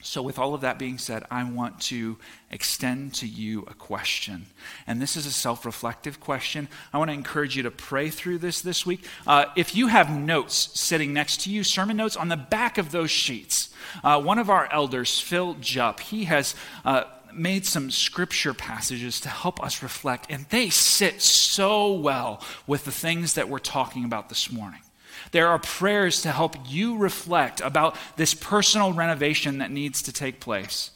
So, 0.02 0.22
with 0.22 0.38
all 0.38 0.54
of 0.54 0.62
that 0.62 0.78
being 0.78 0.96
said, 0.96 1.24
I 1.30 1.44
want 1.44 1.78
to 1.82 2.16
extend 2.50 3.12
to 3.16 3.26
you 3.26 3.64
a 3.68 3.74
question. 3.74 4.46
And 4.86 5.00
this 5.00 5.14
is 5.14 5.26
a 5.26 5.30
self 5.30 5.66
reflective 5.66 6.20
question. 6.20 6.68
I 6.92 6.98
want 6.98 7.10
to 7.10 7.14
encourage 7.14 7.54
you 7.54 7.64
to 7.64 7.70
pray 7.70 8.08
through 8.08 8.38
this 8.38 8.62
this 8.62 8.86
week. 8.86 9.04
Uh, 9.26 9.46
if 9.56 9.76
you 9.76 9.88
have 9.88 10.10
notes 10.10 10.70
sitting 10.72 11.12
next 11.12 11.42
to 11.42 11.50
you, 11.50 11.62
sermon 11.62 11.98
notes 11.98 12.16
on 12.16 12.28
the 12.28 12.36
back 12.38 12.78
of 12.78 12.92
those 12.92 13.10
sheets, 13.10 13.74
uh, 14.02 14.20
one 14.20 14.38
of 14.38 14.48
our 14.48 14.72
elders, 14.72 15.20
Phil 15.20 15.54
Jupp, 15.60 16.00
he 16.00 16.24
has. 16.24 16.54
Uh, 16.84 17.04
made 17.32 17.64
some 17.64 17.92
scripture 17.92 18.52
passages 18.52 19.20
to 19.20 19.28
help 19.28 19.62
us 19.62 19.84
reflect, 19.84 20.26
and 20.30 20.46
they 20.46 20.68
sit 20.68 21.22
so 21.22 21.92
well 21.92 22.42
with 22.66 22.84
the 22.84 22.90
things 22.90 23.34
that 23.34 23.48
we're 23.48 23.60
talking 23.60 24.04
about 24.04 24.28
this 24.28 24.50
morning. 24.50 24.80
There 25.32 25.48
are 25.48 25.58
prayers 25.58 26.22
to 26.22 26.30
help 26.30 26.56
you 26.68 26.96
reflect 26.96 27.60
about 27.60 27.96
this 28.16 28.34
personal 28.34 28.92
renovation 28.92 29.58
that 29.58 29.70
needs 29.70 30.02
to 30.02 30.12
take 30.12 30.40
place. 30.40 30.90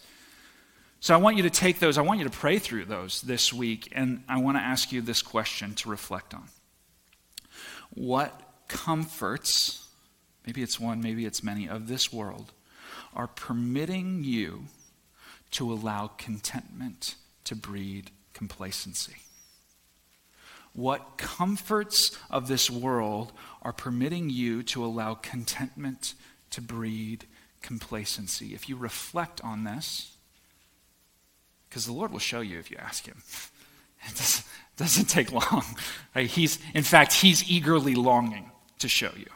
So 1.00 1.14
I 1.14 1.18
want 1.18 1.36
you 1.36 1.42
to 1.42 1.50
take 1.50 1.80
those, 1.80 1.98
I 1.98 2.02
want 2.02 2.18
you 2.18 2.24
to 2.24 2.30
pray 2.30 2.58
through 2.58 2.86
those 2.86 3.20
this 3.20 3.52
week, 3.52 3.92
and 3.94 4.24
I 4.28 4.40
want 4.40 4.56
to 4.56 4.62
ask 4.62 4.90
you 4.90 5.02
this 5.02 5.20
question 5.20 5.74
to 5.74 5.90
reflect 5.90 6.32
on. 6.32 6.48
What 7.90 8.40
comforts, 8.68 9.86
maybe 10.46 10.62
it's 10.62 10.80
one, 10.80 11.02
maybe 11.02 11.26
it's 11.26 11.42
many, 11.42 11.68
of 11.68 11.88
this 11.88 12.12
world 12.12 12.52
are 13.14 13.26
permitting 13.28 14.24
you 14.24 14.64
to 15.52 15.72
allow 15.72 16.08
contentment 16.08 17.14
to 17.44 17.54
breed 17.54 18.10
complacency? 18.32 19.16
What 20.74 21.16
comforts 21.16 22.18
of 22.30 22.48
this 22.48 22.68
world 22.68 23.32
are 23.62 23.72
permitting 23.72 24.28
you 24.28 24.62
to 24.64 24.84
allow 24.84 25.14
contentment 25.14 26.14
to 26.50 26.60
breed 26.60 27.26
complacency? 27.62 28.54
If 28.54 28.68
you 28.68 28.76
reflect 28.76 29.40
on 29.42 29.64
this, 29.64 30.16
because 31.68 31.86
the 31.86 31.92
Lord 31.92 32.12
will 32.12 32.18
show 32.18 32.40
you 32.40 32.58
if 32.58 32.70
you 32.70 32.76
ask 32.78 33.06
Him. 33.06 33.22
It 34.06 34.16
doesn't, 34.16 34.46
doesn't 34.76 35.06
take 35.06 35.32
long. 35.32 35.64
Right? 36.14 36.28
He's, 36.28 36.58
in 36.74 36.82
fact, 36.82 37.14
He's 37.14 37.50
eagerly 37.50 37.94
longing 37.94 38.50
to 38.80 38.86
show 38.86 39.12
you. 39.16 39.30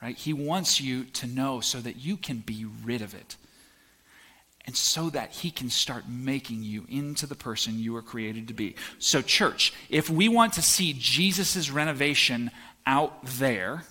Right? 0.00 0.16
He 0.16 0.32
wants 0.32 0.80
you 0.80 1.06
to 1.06 1.26
know 1.26 1.58
so 1.58 1.80
that 1.80 1.96
you 1.96 2.16
can 2.16 2.38
be 2.38 2.66
rid 2.84 3.02
of 3.02 3.14
it 3.14 3.36
and 4.70 4.76
so 4.76 5.10
that 5.10 5.32
he 5.32 5.50
can 5.50 5.68
start 5.68 6.08
making 6.08 6.62
you 6.62 6.86
into 6.88 7.26
the 7.26 7.34
person 7.34 7.80
you 7.80 7.92
were 7.92 8.02
created 8.02 8.46
to 8.46 8.54
be. 8.54 8.76
So, 9.00 9.20
church, 9.20 9.72
if 9.88 10.08
we 10.08 10.28
want 10.28 10.52
to 10.52 10.62
see 10.62 10.94
Jesus' 10.96 11.72
renovation 11.72 12.52
out 12.86 13.20
there, 13.24 13.82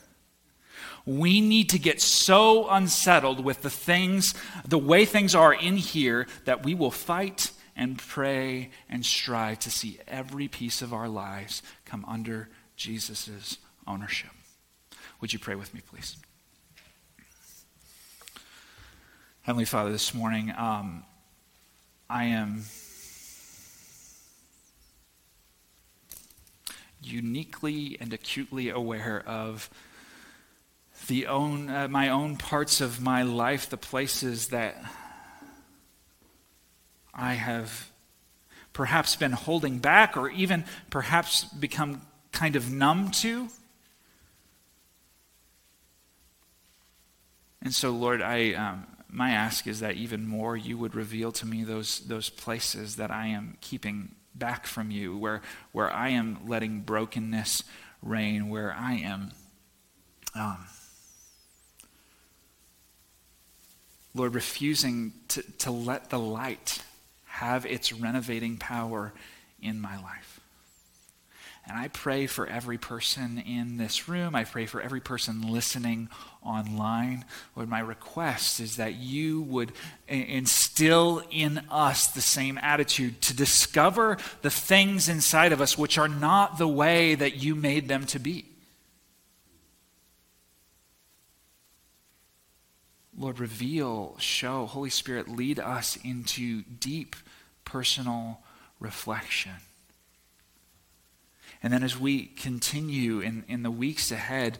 we 1.06 1.42
need 1.42 1.68
to 1.72 1.80
get 1.80 2.00
so 2.00 2.70
unsettled 2.70 3.44
with 3.44 3.62
the 3.62 3.70
things, 3.70 4.34
the 4.66 4.78
way 4.78 5.04
things 5.04 5.36
are 5.36 5.54
in 5.54 5.76
here, 5.76 6.28
that 6.46 6.64
we 6.64 6.74
will 6.76 6.92
fight 6.92 7.52
and 7.76 7.98
pray 7.98 8.70
and 8.88 9.06
strive 9.06 9.60
to 9.60 9.70
see 9.70 10.00
every 10.08 10.48
piece 10.48 10.82
of 10.82 10.94
our 10.94 11.10
lives 11.10 11.62
come 11.84 12.06
under 12.08 12.48
Jesus' 12.78 13.58
ownership. 13.86 14.32
Would 15.20 15.34
you 15.34 15.40
pray 15.40 15.56
with 15.56 15.74
me, 15.74 15.82
please? 15.82 16.16
Heavenly 19.50 19.66
Father, 19.66 19.92
this 19.92 20.14
morning, 20.14 20.54
um, 20.56 21.04
I 22.08 22.26
am 22.26 22.66
uniquely 27.02 27.98
and 28.00 28.14
acutely 28.14 28.70
aware 28.70 29.24
of 29.26 29.68
the 31.08 31.26
own, 31.26 31.68
uh, 31.68 31.88
my 31.88 32.10
own 32.10 32.38
parts 32.38 32.80
of 32.80 33.02
my 33.02 33.24
life, 33.24 33.72
the 33.72 33.76
places 33.76 34.50
that 34.50 34.76
I 37.12 37.34
have 37.34 37.90
perhaps 38.72 39.16
been 39.16 39.32
holding 39.32 39.80
back 39.80 40.16
or 40.16 40.30
even 40.30 40.64
perhaps 40.92 41.46
become 41.46 42.04
kind 42.32 42.56
of 42.56 42.70
numb 42.70 43.10
to. 43.14 43.48
And 47.64 47.74
so, 47.74 47.90
Lord, 47.90 48.22
I, 48.22 48.54
um, 48.54 48.86
my 49.10 49.32
ask 49.32 49.66
is 49.66 49.80
that 49.80 49.96
even 49.96 50.28
more 50.28 50.56
you 50.56 50.78
would 50.78 50.96
reveal 50.96 51.32
to 51.34 51.46
me 51.46 51.64
those, 51.64 52.00
those 52.02 52.30
places 52.30 52.98
that 52.98 53.10
I 53.10 53.28
am 53.28 53.58
keeping 53.60 54.16
back 54.36 54.68
from 54.68 54.92
you, 54.92 55.18
where, 55.18 55.42
where 55.72 55.92
I 55.92 56.10
am 56.10 56.40
letting 56.48 56.82
brokenness 56.82 57.64
reign, 58.02 58.50
where 58.50 58.72
I 58.72 58.94
am, 58.94 59.32
um, 60.36 60.66
Lord, 64.14 64.36
refusing 64.36 65.14
to, 65.30 65.42
to 65.60 65.72
let 65.72 66.10
the 66.10 66.20
light 66.20 66.84
have 67.26 67.66
its 67.66 67.92
renovating 67.92 68.58
power 68.58 69.14
in 69.62 69.80
my 69.82 70.00
life. 70.02 70.29
And 71.70 71.78
I 71.78 71.88
pray 71.88 72.26
for 72.26 72.48
every 72.48 72.80
person 72.80 73.38
in 73.38 73.78
this 73.78 74.10
room. 74.10 74.34
I 74.34 74.44
pray 74.44 74.66
for 74.66 74.82
every 74.82 75.02
person 75.02 75.52
listening 75.52 76.10
online. 76.42 77.26
Lord, 77.56 77.70
my 77.70 77.80
request 77.80 78.60
is 78.60 78.78
that 78.78 78.96
you 78.96 79.44
would 79.44 79.74
instill 80.08 81.22
in 81.30 81.60
us 81.70 82.08
the 82.08 82.22
same 82.22 82.58
attitude 82.58 83.22
to 83.22 83.36
discover 83.36 84.18
the 84.42 84.50
things 84.50 85.08
inside 85.08 85.52
of 85.52 85.62
us 85.62 85.78
which 85.78 86.00
are 86.00 86.08
not 86.08 86.58
the 86.58 86.68
way 86.68 87.14
that 87.14 87.36
you 87.36 87.54
made 87.54 87.88
them 87.88 88.08
to 88.08 88.18
be. 88.18 88.46
Lord, 93.16 93.40
reveal, 93.40 94.16
show, 94.18 94.66
Holy 94.66 94.90
Spirit, 94.90 95.28
lead 95.30 95.60
us 95.60 96.00
into 96.04 96.64
deep 96.64 97.16
personal 97.64 98.40
reflection. 98.80 99.52
And 101.62 101.74
then 101.74 101.84
as 101.84 102.00
we 102.00 102.26
continue 102.26 103.20
in, 103.20 103.44
in 103.48 103.64
the 103.64 103.72
weeks 103.72 104.12
ahead, 104.12 104.60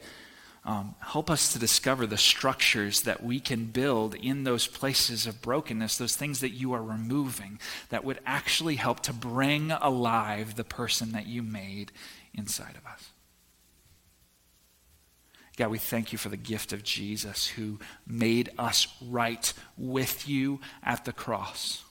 um, 0.66 0.96
help 1.00 1.30
us 1.30 1.54
to 1.54 1.60
discover 1.60 2.06
the 2.06 2.18
structures 2.18 3.02
that 3.02 3.24
we 3.24 3.40
can 3.40 3.66
build 3.66 4.16
in 4.16 4.44
those 4.44 4.68
places 4.68 5.26
of 5.26 5.42
brokenness, 5.42 5.98
those 5.98 6.16
things 6.16 6.42
that 6.42 6.50
you 6.50 6.74
are 6.74 6.84
removing, 6.84 7.60
that 7.90 8.04
would 8.04 8.20
actually 8.26 8.76
help 8.76 9.00
to 9.02 9.14
bring 9.14 9.72
alive 9.72 10.56
the 10.56 10.66
person 10.66 11.14
that 11.14 11.28
you 11.28 11.42
made 11.42 11.92
inside 12.34 12.76
of 12.76 12.86
us. 12.86 13.10
God, 15.56 15.72
we 15.72 15.78
thank 15.78 16.12
you 16.12 16.18
for 16.18 16.30
the 16.30 16.38
gift 16.38 16.72
of 16.72 16.84
Jesus 16.84 17.48
who 17.48 17.80
made 18.08 18.50
us 18.58 18.88
right 19.06 19.52
with 19.78 20.28
you 20.28 20.60
at 20.84 21.04
the 21.04 21.12
cross. 21.12 21.84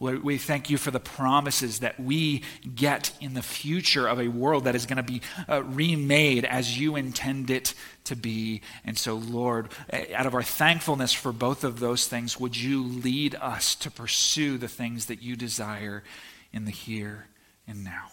We 0.00 0.38
thank 0.38 0.70
you 0.70 0.78
for 0.78 0.90
the 0.90 0.98
promises 0.98 1.80
that 1.80 2.00
we 2.00 2.42
get 2.74 3.12
in 3.20 3.34
the 3.34 3.42
future 3.42 4.06
of 4.06 4.18
a 4.18 4.28
world 4.28 4.64
that 4.64 4.74
is 4.74 4.86
going 4.86 4.96
to 4.96 5.02
be 5.02 5.20
uh, 5.46 5.62
remade 5.62 6.46
as 6.46 6.78
you 6.78 6.96
intend 6.96 7.50
it 7.50 7.74
to 8.04 8.16
be. 8.16 8.62
And 8.82 8.96
so, 8.96 9.16
Lord, 9.16 9.68
out 10.14 10.24
of 10.24 10.34
our 10.34 10.42
thankfulness 10.42 11.12
for 11.12 11.32
both 11.32 11.64
of 11.64 11.80
those 11.80 12.06
things, 12.06 12.40
would 12.40 12.56
you 12.56 12.82
lead 12.82 13.34
us 13.34 13.74
to 13.76 13.90
pursue 13.90 14.56
the 14.56 14.68
things 14.68 15.04
that 15.06 15.20
you 15.20 15.36
desire 15.36 16.02
in 16.50 16.64
the 16.64 16.70
here 16.70 17.26
and 17.68 17.84
now? 17.84 18.06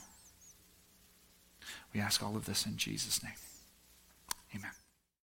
We 1.93 2.01
ask 2.01 2.21
all 2.21 2.35
of 2.35 2.45
this 2.45 2.65
in 2.65 2.75
Jesus' 2.75 3.23
name. 3.23 3.31
Amen. 4.53 4.76